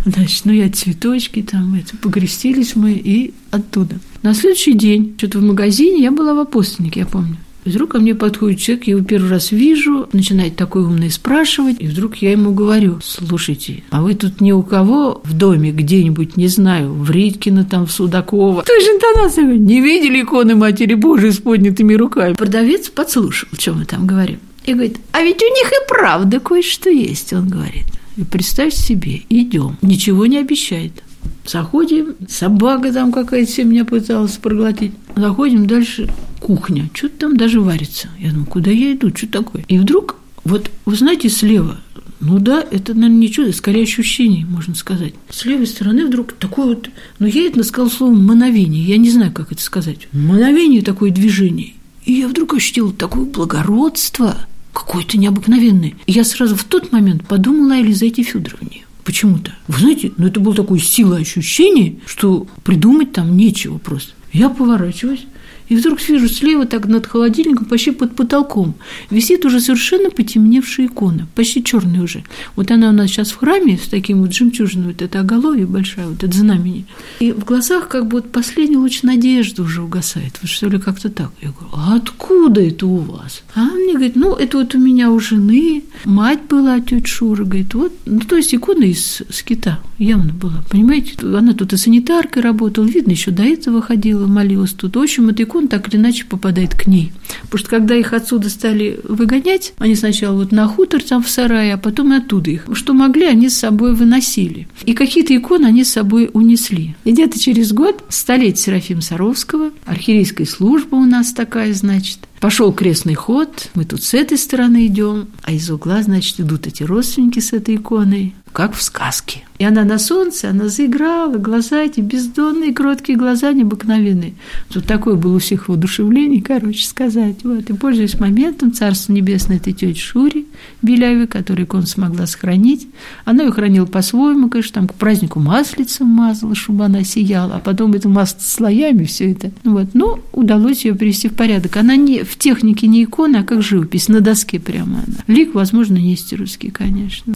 Значит, 0.04 0.44
ну 0.44 0.52
я 0.52 0.70
цветочки 0.70 1.42
там, 1.42 1.74
это, 1.74 1.96
погрестились 1.96 2.76
мы 2.76 2.92
и 2.92 3.34
оттуда. 3.50 3.96
На 4.22 4.34
следующий 4.34 4.74
день, 4.74 5.14
что-то 5.18 5.38
в 5.38 5.42
магазине, 5.42 6.02
я 6.02 6.12
была 6.12 6.34
в 6.34 6.38
апостольнике, 6.38 7.00
я 7.00 7.06
помню. 7.06 7.38
И 7.66 7.68
вдруг 7.68 7.90
ко 7.90 7.98
мне 7.98 8.14
подходит 8.14 8.60
человек, 8.60 8.86
я 8.86 8.94
его 8.94 9.04
первый 9.04 9.28
раз 9.28 9.50
вижу, 9.50 10.08
начинает 10.12 10.54
такой 10.54 10.82
умный 10.82 11.10
спрашивать, 11.10 11.76
и 11.80 11.88
вдруг 11.88 12.16
я 12.18 12.30
ему 12.30 12.52
говорю, 12.52 13.00
слушайте, 13.02 13.82
а 13.90 14.02
вы 14.02 14.14
тут 14.14 14.40
ни 14.40 14.52
у 14.52 14.62
кого 14.62 15.20
в 15.24 15.32
доме 15.32 15.72
где-нибудь, 15.72 16.36
не 16.36 16.46
знаю, 16.46 16.92
в 16.92 17.10
Редькино, 17.10 17.64
там, 17.64 17.86
в 17.86 17.90
Судакова, 17.90 18.62
той 18.62 18.80
же 18.80 18.86
интонацией, 18.86 19.58
не 19.58 19.80
видели 19.80 20.22
иконы 20.22 20.54
Матери 20.54 20.94
Божией 20.94 21.32
с 21.32 21.38
поднятыми 21.38 21.94
руками? 21.94 22.34
Продавец 22.34 22.88
подслушал, 22.88 23.48
что 23.58 23.72
мы 23.72 23.84
там 23.84 24.06
говорим. 24.06 24.38
И 24.64 24.72
говорит, 24.72 24.98
а 25.10 25.22
ведь 25.22 25.42
у 25.42 25.46
них 25.46 25.68
и 25.68 25.88
правда 25.88 26.38
кое-что 26.38 26.88
есть, 26.88 27.32
он 27.32 27.48
говорит. 27.48 27.86
И 28.16 28.22
представь 28.22 28.74
себе, 28.74 29.22
идем, 29.28 29.76
ничего 29.82 30.26
не 30.26 30.38
обещает. 30.38 31.02
Заходим, 31.44 32.14
собака 32.28 32.92
там 32.92 33.12
какая-то 33.12 33.64
меня 33.64 33.84
пыталась 33.84 34.36
проглотить. 34.36 34.92
Заходим 35.16 35.66
дальше, 35.66 36.08
кухня, 36.46 36.88
что-то 36.94 37.18
там 37.18 37.36
даже 37.36 37.60
варится. 37.60 38.08
Я 38.20 38.30
думаю, 38.30 38.46
куда 38.46 38.70
я 38.70 38.92
иду, 38.92 39.10
что 39.12 39.26
такое? 39.26 39.64
И 39.66 39.78
вдруг, 39.78 40.14
вот, 40.44 40.70
вы 40.84 40.94
знаете, 40.94 41.28
слева, 41.28 41.80
ну 42.20 42.38
да, 42.38 42.64
это, 42.70 42.94
наверное, 42.94 43.18
не 43.18 43.32
чудо, 43.32 43.52
скорее 43.52 43.82
ощущение, 43.82 44.46
можно 44.46 44.76
сказать. 44.76 45.14
С 45.28 45.44
левой 45.44 45.66
стороны 45.66 46.06
вдруг 46.06 46.34
такое 46.34 46.66
вот, 46.66 46.88
ну 47.18 47.26
я 47.26 47.48
это 47.48 47.64
сказал 47.64 47.90
словом 47.90 48.24
мановение, 48.24 48.84
я 48.84 48.96
не 48.96 49.10
знаю, 49.10 49.32
как 49.32 49.50
это 49.50 49.60
сказать. 49.60 50.06
Мановение 50.12 50.82
такое 50.82 51.10
движение. 51.10 51.74
И 52.04 52.12
я 52.12 52.28
вдруг 52.28 52.54
ощутила 52.54 52.92
такое 52.92 53.24
благородство, 53.24 54.36
какое-то 54.72 55.18
необыкновенное. 55.18 55.94
И 56.06 56.12
я 56.12 56.22
сразу 56.22 56.54
в 56.54 56.62
тот 56.62 56.92
момент 56.92 57.26
подумала 57.26 57.74
о 57.74 57.78
Елизавете 57.78 58.22
Федоровне 58.22 58.86
почему-то. 59.02 59.52
Вы 59.66 59.80
знаете, 59.80 60.12
ну 60.16 60.28
это 60.28 60.38
было 60.38 60.54
такое 60.54 60.78
сила 60.78 61.16
ощущение, 61.16 61.96
что 62.06 62.46
придумать 62.62 63.10
там 63.10 63.36
нечего 63.36 63.78
просто. 63.78 64.12
Я 64.32 64.48
поворачиваюсь, 64.48 65.26
и 65.68 65.76
вдруг 65.76 66.00
вижу 66.08 66.28
слева, 66.28 66.66
так 66.66 66.86
над 66.86 67.06
холодильником, 67.06 67.66
почти 67.66 67.90
под 67.90 68.14
потолком, 68.14 68.74
висит 69.10 69.44
уже 69.44 69.60
совершенно 69.60 70.10
потемневшая 70.10 70.86
икона, 70.86 71.26
почти 71.34 71.62
черная 71.62 72.02
уже. 72.02 72.24
Вот 72.54 72.70
она 72.70 72.90
у 72.90 72.92
нас 72.92 73.10
сейчас 73.10 73.30
в 73.30 73.36
храме 73.36 73.78
с 73.78 73.88
таким 73.88 74.22
вот 74.22 74.32
жемчужиной, 74.32 74.88
вот 74.88 75.02
это 75.02 75.20
оголовье 75.20 75.66
большое, 75.66 76.06
вот 76.08 76.22
это 76.22 76.36
знамени. 76.36 76.86
И 77.20 77.32
в 77.32 77.44
глазах 77.44 77.88
как 77.88 78.06
бы 78.06 78.18
вот 78.18 78.30
последний 78.30 78.76
луч 78.76 79.02
надежды 79.02 79.62
уже 79.62 79.82
угасает. 79.82 80.38
Вот 80.40 80.50
что 80.50 80.68
ли 80.68 80.78
как-то 80.78 81.10
так. 81.10 81.30
Я 81.42 81.50
говорю, 81.50 81.70
а 81.72 81.96
откуда 81.96 82.60
это 82.60 82.86
у 82.86 82.98
вас? 82.98 83.42
А 83.54 83.62
он 83.62 83.84
мне 83.84 83.94
говорит, 83.94 84.16
ну, 84.16 84.34
это 84.34 84.58
вот 84.58 84.74
у 84.74 84.78
меня 84.78 85.10
у 85.10 85.18
жены, 85.18 85.82
мать 86.04 86.42
была, 86.48 86.80
тетя 86.80 87.06
Шура, 87.06 87.44
говорит, 87.44 87.74
вот, 87.74 87.92
ну, 88.04 88.20
то 88.20 88.36
есть 88.36 88.54
икона 88.54 88.84
из 88.84 89.22
скита 89.30 89.78
явно 89.98 90.32
была, 90.32 90.62
понимаете? 90.70 91.14
Она 91.22 91.54
тут 91.54 91.72
и 91.72 91.76
санитаркой 91.76 92.42
работала, 92.42 92.84
видно, 92.84 93.12
еще 93.12 93.30
до 93.30 93.42
этого 93.42 93.80
ходила, 93.82 94.26
молилась 94.26 94.72
тут. 94.72 94.96
В 94.96 95.00
общем, 95.00 95.28
эта 95.28 95.42
икона 95.42 95.55
так 95.68 95.88
или 95.88 95.96
иначе 95.96 96.24
попадает 96.24 96.74
к 96.74 96.86
ней. 96.86 97.12
Потому 97.42 97.58
что 97.58 97.70
когда 97.70 97.94
их 97.94 98.12
отсюда 98.12 98.50
стали 98.50 99.00
выгонять, 99.04 99.72
они 99.78 99.94
сначала 99.94 100.36
вот 100.36 100.52
на 100.52 100.66
хутор 100.68 101.02
там 101.02 101.22
в 101.22 101.28
сарае, 101.28 101.74
а 101.74 101.78
потом 101.78 102.12
и 102.12 102.18
оттуда 102.18 102.50
их. 102.50 102.66
Что 102.72 102.92
могли, 102.92 103.26
они 103.26 103.48
с 103.48 103.58
собой 103.58 103.94
выносили. 103.94 104.68
И 104.84 104.92
какие-то 104.92 105.36
иконы 105.36 105.66
они 105.66 105.84
с 105.84 105.92
собой 105.92 106.30
унесли. 106.32 106.94
И 107.04 107.12
где-то 107.12 107.38
через 107.38 107.72
год 107.72 108.04
столетие 108.08 108.56
Серафима 108.56 109.00
Саровского, 109.00 109.70
архиерейская 109.84 110.46
служба 110.46 110.96
у 110.96 111.04
нас 111.04 111.32
такая, 111.32 111.72
значит, 111.72 112.18
Пошел 112.40 112.70
крестный 112.72 113.14
ход, 113.14 113.70
мы 113.74 113.84
тут 113.86 114.02
с 114.02 114.12
этой 114.12 114.36
стороны 114.36 114.86
идем, 114.86 115.28
а 115.42 115.52
из 115.52 115.70
угла, 115.70 116.02
значит, 116.02 116.38
идут 116.38 116.66
эти 116.66 116.82
родственники 116.82 117.38
с 117.38 117.52
этой 117.54 117.76
иконой, 117.76 118.34
как 118.56 118.72
в 118.72 118.82
сказке. 118.82 119.42
И 119.58 119.64
она 119.66 119.84
на 119.84 119.98
солнце, 119.98 120.48
она 120.48 120.68
заиграла, 120.68 121.36
глаза 121.36 121.82
эти 121.82 122.00
бездонные, 122.00 122.72
кроткие 122.72 123.18
глаза 123.18 123.52
необыкновенные. 123.52 124.32
Тут 124.70 124.86
такое 124.86 125.14
было 125.16 125.36
у 125.36 125.38
всех 125.40 125.68
воодушевление, 125.68 126.40
короче 126.40 126.86
сказать. 126.86 127.44
Вот. 127.44 127.68
И 127.68 127.74
пользуясь 127.74 128.18
моментом, 128.18 128.72
Царство 128.72 129.12
Небесное 129.12 129.58
этой 129.58 129.74
тете 129.74 130.00
Шури 130.00 130.46
Беляве, 130.80 131.26
которую 131.26 131.66
икону 131.66 131.84
смогла 131.84 132.26
сохранить, 132.26 132.88
она 133.26 133.44
ее 133.44 133.52
хранила 133.52 133.84
по-своему, 133.84 134.48
конечно, 134.48 134.72
там 134.72 134.88
к 134.88 134.94
празднику 134.94 135.38
маслицем 135.38 136.06
мазала, 136.06 136.54
чтобы 136.54 136.86
она 136.86 137.04
сияла, 137.04 137.56
а 137.56 137.58
потом 137.58 137.92
это 137.92 138.08
масло 138.08 138.40
слоями 138.40 139.04
все 139.04 139.32
это. 139.32 139.50
Вот. 139.64 139.88
Но 139.92 140.18
удалось 140.32 140.86
ее 140.86 140.94
привести 140.94 141.28
в 141.28 141.34
порядок. 141.34 141.76
Она 141.76 141.96
не 141.96 142.22
в 142.22 142.38
технике 142.38 142.86
не 142.86 143.04
икона, 143.04 143.40
а 143.40 143.44
как 143.44 143.60
живопись, 143.60 144.08
на 144.08 144.22
доске 144.22 144.58
прямо 144.58 145.04
она. 145.06 145.18
Лик, 145.26 145.54
возможно, 145.54 145.96
нестеровский, 145.98 146.70
конечно. 146.70 147.34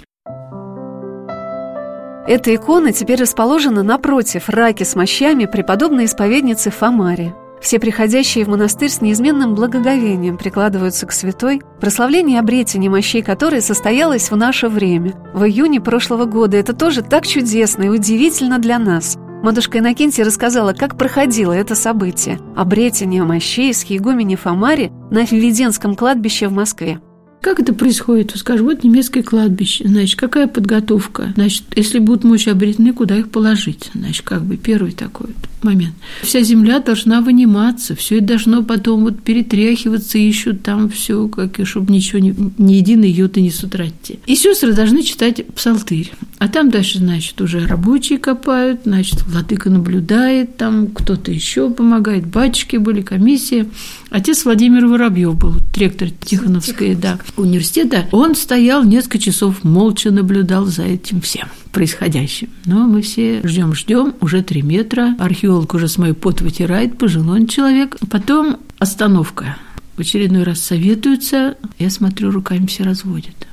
Эта 2.26 2.54
икона 2.54 2.92
теперь 2.92 3.20
расположена 3.20 3.82
напротив 3.82 4.48
раки 4.48 4.84
с 4.84 4.94
мощами 4.94 5.46
преподобной 5.46 6.04
исповедницы 6.04 6.70
Фомари. 6.70 7.34
Все 7.60 7.78
приходящие 7.78 8.44
в 8.44 8.48
монастырь 8.48 8.88
с 8.88 9.00
неизменным 9.00 9.54
благоговением 9.54 10.38
прикладываются 10.38 11.06
к 11.06 11.12
святой, 11.12 11.60
прославление 11.80 12.40
обретения 12.40 12.88
мощей 12.88 13.22
которой 13.22 13.60
состоялось 13.60 14.30
в 14.30 14.36
наше 14.36 14.68
время. 14.68 15.14
В 15.34 15.44
июне 15.44 15.80
прошлого 15.80 16.24
года 16.24 16.56
это 16.56 16.72
тоже 16.72 17.02
так 17.02 17.26
чудесно 17.26 17.84
и 17.84 17.88
удивительно 17.88 18.58
для 18.58 18.78
нас. 18.78 19.16
Матушка 19.42 19.78
Иннокентия 19.78 20.24
рассказала, 20.24 20.72
как 20.74 20.96
проходило 20.96 21.52
это 21.52 21.74
событие– 21.74 22.38
обретение 22.56 23.24
мощей 23.24 23.72
с 23.72 23.84
Егумени 23.84 24.36
Фомари 24.36 24.92
на 25.10 25.24
Введенском 25.24 25.96
кладбище 25.96 26.48
в 26.48 26.52
Москве. 26.52 27.00
Как 27.40 27.58
это 27.58 27.72
происходит? 27.72 28.32
Скажем, 28.36 28.66
вот 28.66 28.84
немецкое 28.84 29.22
кладбище. 29.22 29.88
Значит, 29.88 30.18
какая 30.18 30.46
подготовка? 30.46 31.32
Значит, 31.36 31.64
если 31.74 31.98
будут 31.98 32.24
мощи 32.24 32.50
обретены, 32.50 32.92
куда 32.92 33.16
их 33.16 33.30
положить? 33.30 33.90
Значит, 33.94 34.22
как 34.26 34.44
бы 34.44 34.56
первый 34.56 34.92
такой 34.92 35.28
вот 35.28 35.50
момент. 35.64 35.94
Вся 36.22 36.42
земля 36.42 36.80
должна 36.80 37.20
выниматься, 37.20 37.94
все 37.94 38.18
это 38.18 38.26
должно 38.26 38.62
потом 38.62 39.02
вот 39.02 39.22
перетряхиваться, 39.22 40.18
ищут 40.18 40.62
там 40.62 40.88
все, 40.90 41.28
как 41.28 41.58
и 41.60 41.64
чтобы 41.64 41.92
ничего, 41.92 42.18
ни, 42.18 42.34
ни 42.58 42.74
единой 42.74 43.10
йоты 43.10 43.40
не 43.40 43.50
сутратьте. 43.50 44.18
И 44.26 44.36
сестры 44.36 44.72
должны 44.72 45.02
читать 45.02 45.46
псалтырь. 45.54 46.12
А 46.38 46.48
там 46.48 46.70
дальше, 46.70 46.98
значит, 46.98 47.40
уже 47.40 47.66
рабочие 47.66 48.18
копают, 48.18 48.82
значит, 48.84 49.22
владыка 49.26 49.70
наблюдает, 49.70 50.56
там 50.56 50.88
кто-то 50.88 51.30
еще 51.30 51.70
помогает, 51.70 52.26
батюшки 52.26 52.76
были, 52.76 53.02
комиссия. 53.02 53.66
Отец 54.10 54.44
Владимир 54.44 54.86
Воробьев 54.86 55.36
был, 55.36 55.54
ректор 55.74 56.10
Тихоновской, 56.10 56.96
да, 56.96 57.18
университета. 57.36 58.08
Он 58.10 58.34
стоял 58.34 58.84
несколько 58.84 59.18
часов, 59.18 59.62
молча 59.62 60.10
наблюдал 60.10 60.66
за 60.66 60.82
этим 60.82 61.20
всем 61.20 61.48
происходящим. 61.70 62.48
Но 62.66 62.86
мы 62.86 63.02
все 63.02 63.40
ждем, 63.44 63.74
ждем, 63.74 64.14
уже 64.20 64.42
три 64.42 64.62
метра. 64.62 65.14
Археолог 65.18 65.74
уже 65.74 65.88
с 65.88 65.98
моей 65.98 66.14
пот 66.14 66.40
вытирает, 66.40 66.98
пожилой 66.98 67.46
человек. 67.46 67.96
Потом 68.10 68.58
остановка. 68.78 69.56
В 69.96 70.00
очередной 70.00 70.42
раз 70.42 70.60
советуются, 70.60 71.56
я 71.78 71.90
смотрю, 71.90 72.30
руками 72.30 72.66
все 72.66 72.82
разводят. 72.82 73.46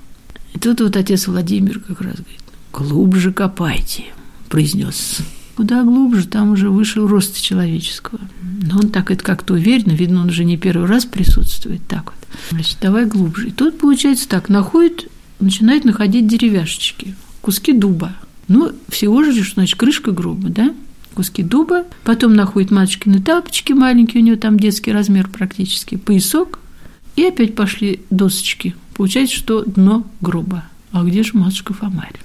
И 0.54 0.60
тут 0.60 0.82
вот 0.82 0.96
отец 0.96 1.28
Владимир 1.28 1.80
как 1.80 2.02
раз 2.02 2.15
говорит, 2.15 2.41
глубже 2.72 3.34
копайте, 3.34 4.06
произнес. 4.50 5.20
Куда 5.58 5.82
глубже, 5.82 6.28
там 6.28 6.52
уже 6.52 6.70
выше 6.70 7.02
роста 7.08 7.41
человеческого. 7.41 8.20
Но 8.62 8.78
он 8.78 8.89
так 8.89 9.10
это 9.10 9.24
как-то 9.24 9.56
уверенно, 9.56 9.91
видно, 9.93 10.22
он 10.22 10.28
уже 10.28 10.43
не 10.43 10.56
первый 10.56 10.88
раз 10.88 11.06
присутствует 11.06 11.82
так 11.88 12.13
вот. 12.13 12.28
Значит, 12.52 12.78
давай 12.80 13.08
глубже. 13.08 13.48
И 13.48 13.52
тут 13.52 13.80
получается 13.80 14.30
так, 14.30 14.50
находит, 14.50 15.10
начинает 15.39 15.84
находить 15.84 16.28
деревяшечки, 16.28 17.15
куски 17.41 17.74
дуба. 17.74 18.13
Ну, 18.48 18.72
всего 18.89 19.24
же, 19.24 19.34
значит, 19.43 19.80
крышка 19.80 20.12
гроба, 20.12 20.50
да? 20.50 20.76
Куски 21.15 21.41
дуба. 21.41 21.86
Потом 22.04 22.36
находит 22.36 22.70
матушкины 22.70 23.20
тапочки 23.20 23.74
маленькие, 23.74 24.22
у 24.22 24.26
нее 24.26 24.36
там 24.36 24.60
детский 24.60 24.91
размер 24.91 25.28
практически, 25.28 25.96
поясок. 25.96 26.60
И 27.15 27.24
опять 27.24 27.56
пошли 27.56 28.02
досочки. 28.12 28.76
Получается, 28.93 29.36
что 29.36 29.63
дно 29.63 30.06
гроба. 30.22 30.65
А 30.91 31.04
где 31.04 31.24
же 31.24 31.32
матушка 31.34 31.74
Фомарь? 31.74 32.20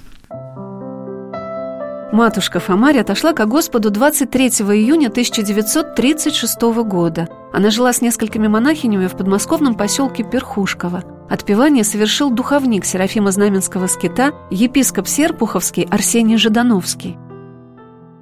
Матушка 2.13 2.59
Фомарь 2.59 2.99
отошла 2.99 3.33
ко 3.33 3.47
Господу 3.47 3.89
23 3.89 4.47
июня 4.47 5.07
1936 5.07 6.61
года. 6.85 7.27
Она 7.51 7.71
жила 7.71 7.91
с 7.91 8.01
несколькими 8.01 8.47
монахинями 8.47 9.07
в 9.07 9.17
подмосковном 9.17 9.73
поселке 9.73 10.23
Перхушково. 10.23 11.03
Отпевание 11.27 11.83
совершил 11.83 12.29
духовник 12.29 12.85
Серафима 12.85 13.31
Знаменского 13.31 13.87
скита, 13.87 14.31
епископ 14.51 15.07
Серпуховский 15.07 15.87
Арсений 15.89 16.37
Жидановский. 16.37 17.17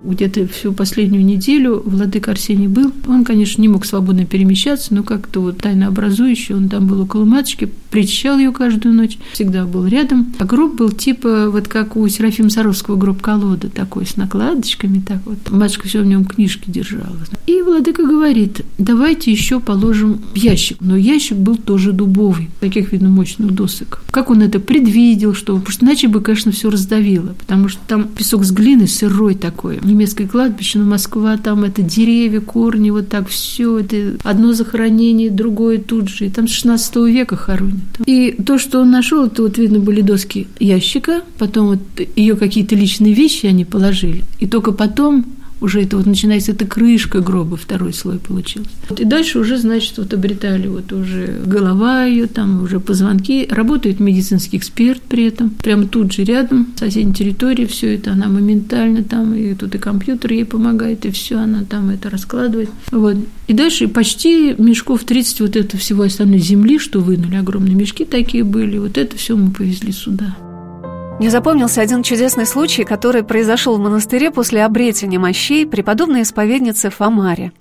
Где-то 0.04 0.48
всю 0.48 0.74
последнюю 0.74 1.24
неделю 1.24 1.82
владыка 1.86 2.32
Арсений 2.32 2.68
был. 2.68 2.92
Он, 3.08 3.24
конечно, 3.24 3.62
не 3.62 3.68
мог 3.68 3.86
свободно 3.86 4.26
перемещаться, 4.26 4.94
но 4.94 5.04
как-то 5.04 5.42
вот 5.42 5.58
тайнообразующий, 5.58 6.56
он 6.56 6.70
там 6.70 6.88
был 6.88 7.02
около 7.02 7.24
матушки, 7.24 7.70
причащал 7.92 8.40
ее 8.40 8.52
каждую 8.52 8.96
ночь, 8.96 9.18
всегда 9.34 9.66
был 9.66 9.86
рядом. 9.86 10.34
А 10.40 10.46
гроб 10.46 10.76
был 10.76 10.90
типа 10.90 11.50
вот 11.50 11.68
как 11.68 11.96
у 11.96 12.08
Серафима 12.08 12.50
Саровского 12.50 12.96
гроб-колода, 12.96 13.70
такой 13.70 14.06
с 14.06 14.18
накладочками, 14.18 15.02
так 15.06 15.20
вот. 15.26 15.52
Матушка 15.52 15.88
все 15.88 16.02
в 16.02 16.06
нем 16.06 16.26
книжки 16.26 16.70
держала. 16.70 17.18
И 17.46 17.62
владыка 17.62 18.04
говорит, 18.04 18.62
давайте 18.78 19.32
еще 19.32 19.60
положим 19.60 20.22
ящик. 20.34 20.78
Но 20.80 20.96
ящик 20.96 21.38
был 21.38 21.58
тоже 21.58 21.92
дубовый, 21.92 22.50
таких, 22.60 22.92
видно, 22.92 23.10
мощных 23.10 23.52
досок. 23.52 24.04
Как 24.10 24.30
он 24.30 24.42
это 24.42 24.60
предвидел, 24.60 25.34
что, 25.34 25.56
потому 25.58 25.72
что 25.72 25.86
иначе 25.86 26.08
бы, 26.08 26.22
конечно, 26.22 26.52
все 26.52 26.70
раздавило, 26.70 27.36
потому 27.40 27.68
что 27.68 27.80
там 27.88 28.08
песок 28.08 28.44
с 28.44 28.52
глины 28.52 28.88
сырой 28.88 29.36
такой, 29.36 29.80
немецкое 29.92 30.28
кладбище, 30.28 30.80
но 30.80 30.86
Москва, 30.86 31.38
там 31.38 31.64
это 31.64 31.82
деревья, 31.82 32.40
корни, 32.40 32.90
вот 32.90 33.10
так 33.10 33.28
все, 33.28 33.80
это 33.80 34.18
одно 34.24 34.54
захоронение, 34.54 35.30
другое 35.30 35.78
тут 35.80 36.10
же, 36.10 36.26
и 36.28 36.30
там 36.30 36.48
с 36.48 36.52
16 36.52 36.96
века 37.08 37.36
хоронят. 37.36 37.76
И 38.06 38.32
то, 38.32 38.58
что 38.58 38.80
он 38.82 38.92
нашел, 38.92 39.26
это 39.26 39.44
вот 39.44 39.58
видно 39.58 39.80
были 39.80 40.02
доски 40.02 40.48
ящика, 40.60 41.22
потом 41.38 41.68
вот 41.68 41.80
ее 42.16 42.36
какие-то 42.36 42.76
личные 42.76 43.14
вещи 43.14 43.46
они 43.46 43.66
положили, 43.66 44.24
и 44.40 44.48
только 44.48 44.72
потом 44.72 45.26
уже 45.62 45.84
это 45.84 45.98
вот 45.98 46.08
начинается 46.08 46.52
эта 46.52 46.66
крышка 46.66 47.22
гроба, 47.22 47.56
второй 47.56 47.94
слой 47.94 48.20
получился. 48.20 48.70
Вот, 48.90 49.00
и 49.00 49.06
дальше 49.06 49.40
уже, 49.40 49.58
значит, 49.58 49.98
вот 49.98 50.14
обретали 50.14 50.68
вот 50.68 50.92
уже 50.92 51.40
голова 51.46 52.04
ее, 52.06 52.26
там 52.26 52.64
уже 52.64 52.80
позвонки. 52.80 53.48
Работает 53.50 54.00
медицинский 54.00 54.58
эксперт 54.58 55.02
при 55.04 55.26
этом, 55.26 55.52
прямо 55.52 55.86
тут 55.86 56.12
же 56.12 56.24
рядом, 56.24 56.68
в 56.76 56.80
соседней 56.80 57.14
территории, 57.14 57.66
все 57.66 57.96
это 57.96 58.14
она 58.14 58.28
моментально 58.28 59.04
там, 59.04 59.36
и 59.36 59.54
тут 59.54 59.76
и 59.76 59.78
компьютер 59.78 60.34
ей 60.34 60.46
помогает, 60.46 61.06
и 61.06 61.12
все 61.12 61.38
она 61.38 61.64
там 61.64 61.92
это 61.92 62.10
раскладывает. 62.10 62.70
Вот. 62.92 63.18
И 63.48 63.54
дальше 63.54 63.88
почти 63.88 64.56
мешков 64.58 65.04
30 65.04 65.42
вот 65.42 65.56
это 65.56 65.78
всего 65.78 66.04
остальной 66.04 66.40
земли, 66.40 66.80
что 66.80 67.00
вынули, 67.00 67.36
огромные 67.36 67.76
мешки 67.76 68.04
такие 68.04 68.44
были, 68.44 68.80
вот 68.80 68.98
это 68.98 69.16
все 69.16 69.38
мы 69.38 69.52
повезли 69.52 69.92
сюда. 69.92 70.36
Мне 71.22 71.30
запомнился 71.30 71.82
один 71.82 72.02
чудесный 72.02 72.48
случай, 72.48 72.84
который 72.84 73.22
произошел 73.22 73.78
в 73.78 73.80
монастыре 73.80 74.32
после 74.32 74.66
обретения 74.66 75.20
мощей 75.20 75.68
преподобной 75.68 76.24
исповедницы 76.24 76.90
Фомари. 76.90 77.52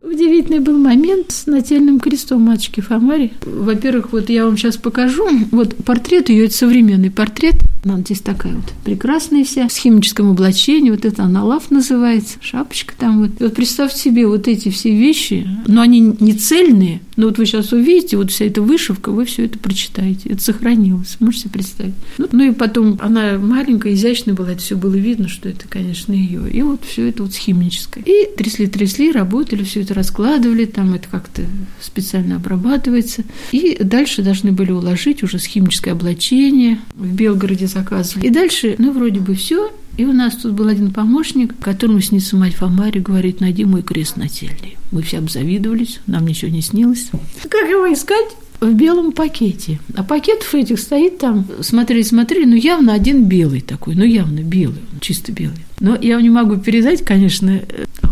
Удивительный 0.00 0.60
был 0.60 0.78
момент 0.78 1.32
с 1.32 1.46
нательным 1.46 1.98
крестом 1.98 2.42
матушки 2.42 2.80
Фомари. 2.80 3.32
Во-первых, 3.44 4.12
вот 4.12 4.30
я 4.30 4.44
вам 4.44 4.56
сейчас 4.56 4.76
покажу. 4.76 5.28
Вот 5.50 5.74
портрет 5.84 6.28
ее, 6.28 6.44
это 6.44 6.54
современный 6.54 7.10
портрет. 7.10 7.56
Она 7.84 7.98
здесь 7.98 8.20
такая 8.20 8.54
вот 8.54 8.64
прекрасная 8.84 9.44
вся, 9.44 9.66
в 9.66 9.72
химическом 9.72 10.30
облачении. 10.30 10.90
Вот 10.90 11.04
это 11.04 11.24
аналав 11.24 11.72
называется, 11.72 12.38
шапочка 12.40 12.94
там 12.96 13.22
вот. 13.22 13.30
Вот 13.40 13.54
представьте 13.54 13.98
себе 13.98 14.28
вот 14.28 14.46
эти 14.46 14.68
все 14.68 14.90
вещи, 14.90 15.48
но 15.66 15.80
они 15.80 16.14
не 16.20 16.34
цельные, 16.34 17.00
но 17.16 17.26
вот 17.26 17.38
вы 17.38 17.46
сейчас 17.46 17.72
увидите, 17.72 18.16
вот 18.16 18.30
вся 18.30 18.44
эта 18.44 18.62
вышивка, 18.62 19.10
вы 19.10 19.24
все 19.24 19.46
это 19.46 19.58
прочитаете. 19.58 20.28
Это 20.28 20.40
сохранилось, 20.40 21.16
можете 21.18 21.48
представить. 21.48 21.94
Ну, 22.16 22.28
ну 22.30 22.44
и 22.44 22.52
потом 22.52 22.96
она 23.00 23.38
маленькая, 23.38 23.94
изящная 23.94 24.34
была, 24.34 24.52
это 24.52 24.60
все 24.60 24.76
было 24.76 24.94
видно, 24.94 25.26
что 25.28 25.48
это, 25.48 25.66
конечно, 25.68 26.12
ее. 26.12 26.48
И 26.48 26.62
вот 26.62 26.84
все 26.84 27.08
это 27.08 27.24
вот 27.24 27.34
химическое. 27.34 28.04
И 28.04 28.28
трясли-трясли, 28.36 29.10
работали, 29.10 29.64
все 29.64 29.82
это 29.82 29.87
раскладывали, 29.94 30.64
там 30.64 30.94
это 30.94 31.08
как-то 31.08 31.42
специально 31.80 32.36
обрабатывается. 32.36 33.22
И 33.52 33.78
дальше 33.82 34.22
должны 34.22 34.52
были 34.52 34.72
уложить 34.72 35.22
уже 35.22 35.38
с 35.38 35.44
химическое 35.44 35.92
облачение. 35.92 36.78
В 36.94 37.12
Белгороде 37.14 37.66
заказывали. 37.66 38.26
И 38.26 38.30
дальше, 38.30 38.74
ну, 38.78 38.92
вроде 38.92 39.20
бы 39.20 39.34
все. 39.34 39.70
И 39.96 40.04
у 40.04 40.12
нас 40.12 40.36
тут 40.36 40.52
был 40.52 40.68
один 40.68 40.92
помощник, 40.92 41.58
которому 41.58 42.00
снится 42.00 42.36
мать 42.36 42.54
Фомари, 42.54 43.00
говорит, 43.00 43.40
найди 43.40 43.64
мой 43.64 43.82
крест 43.82 44.16
нательный. 44.16 44.76
Мы 44.92 45.02
все 45.02 45.18
обзавидовались, 45.18 45.98
нам 46.06 46.26
ничего 46.26 46.50
не 46.52 46.62
снилось. 46.62 47.08
Как 47.48 47.68
его 47.68 47.92
искать? 47.92 48.28
в 48.60 48.72
белом 48.72 49.12
пакете. 49.12 49.78
А 49.94 50.02
пакетов 50.02 50.54
этих 50.54 50.80
стоит 50.80 51.18
там, 51.18 51.46
смотрели, 51.60 52.02
смотрели, 52.02 52.44
ну 52.44 52.56
явно 52.56 52.92
один 52.92 53.24
белый 53.24 53.60
такой, 53.60 53.94
ну 53.94 54.04
явно 54.04 54.40
белый, 54.40 54.80
чисто 55.00 55.32
белый. 55.32 55.58
Но 55.80 55.96
я 56.00 56.20
не 56.20 56.30
могу 56.30 56.56
передать, 56.56 57.04
конечно. 57.04 57.60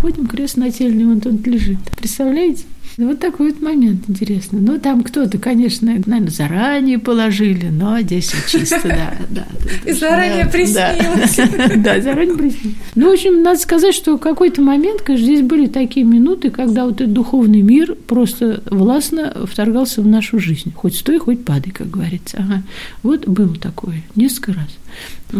Ходим 0.06 0.28
крест 0.28 0.56
нательный, 0.56 1.04
он 1.04 1.20
тут 1.20 1.44
лежит. 1.48 1.78
Представляете? 1.96 2.62
Ну, 2.98 3.08
вот 3.08 3.20
такой 3.20 3.50
вот 3.52 3.60
момент 3.60 4.04
интересный. 4.08 4.60
Ну, 4.60 4.78
там 4.78 5.02
кто-то, 5.02 5.36
конечно, 5.36 5.86
наверное, 5.86 6.30
заранее 6.30 6.98
положили, 6.98 7.66
но 7.66 8.00
здесь 8.00 8.32
чисто, 8.48 8.80
да. 8.84 9.12
да 9.28 9.46
И 9.84 9.92
заранее 9.92 10.46
приснилось. 10.46 11.36
Да, 11.76 12.00
заранее 12.00 12.36
приснилось. 12.36 12.76
Ну, 12.94 13.10
в 13.10 13.12
общем, 13.12 13.42
надо 13.42 13.60
сказать, 13.60 13.94
что 13.94 14.16
в 14.16 14.20
какой-то 14.20 14.62
момент, 14.62 15.02
конечно, 15.02 15.26
здесь 15.26 15.42
были 15.42 15.66
такие 15.66 16.06
минуты, 16.06 16.48
когда 16.48 16.86
вот 16.86 17.02
этот 17.02 17.12
духовный 17.12 17.60
мир 17.60 17.94
просто 18.06 18.62
властно 18.70 19.44
вторгался 19.44 20.00
в 20.00 20.06
нашу 20.06 20.38
жизнь. 20.38 20.72
Хоть 20.74 20.96
стой, 20.96 21.18
хоть 21.18 21.44
падай, 21.44 21.72
как 21.72 21.90
говорится. 21.90 22.38
Ага. 22.38 22.62
Вот 23.02 23.28
было 23.28 23.54
такое 23.56 24.02
несколько 24.14 24.54
раз. 24.54 24.68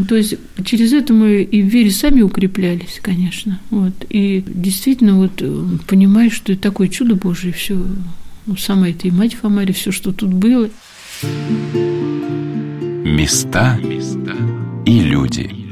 То 0.08 0.16
есть 0.16 0.34
через 0.64 0.92
это 0.92 1.12
мы 1.12 1.42
и 1.42 1.62
в 1.62 1.66
вере 1.66 1.90
сами 1.90 2.20
укреплялись, 2.20 2.98
конечно. 3.00 3.60
Вот. 3.70 3.92
И 4.10 4.42
действительно 4.46 5.16
вот 5.16 5.40
э, 5.40 5.64
понимаешь, 5.86 6.32
что 6.32 6.52
это 6.52 6.62
такое 6.62 6.88
чудо 6.88 7.14
Божие, 7.14 7.45
все, 7.50 7.80
ну, 8.46 8.56
сама 8.56 8.90
это 8.90 9.08
и 9.08 9.10
мать 9.10 9.34
Фомари, 9.34 9.72
все, 9.72 9.90
что 9.92 10.12
тут 10.12 10.32
было. 10.32 10.70
Места 13.04 13.78
и 14.84 15.00
люди. 15.00 15.65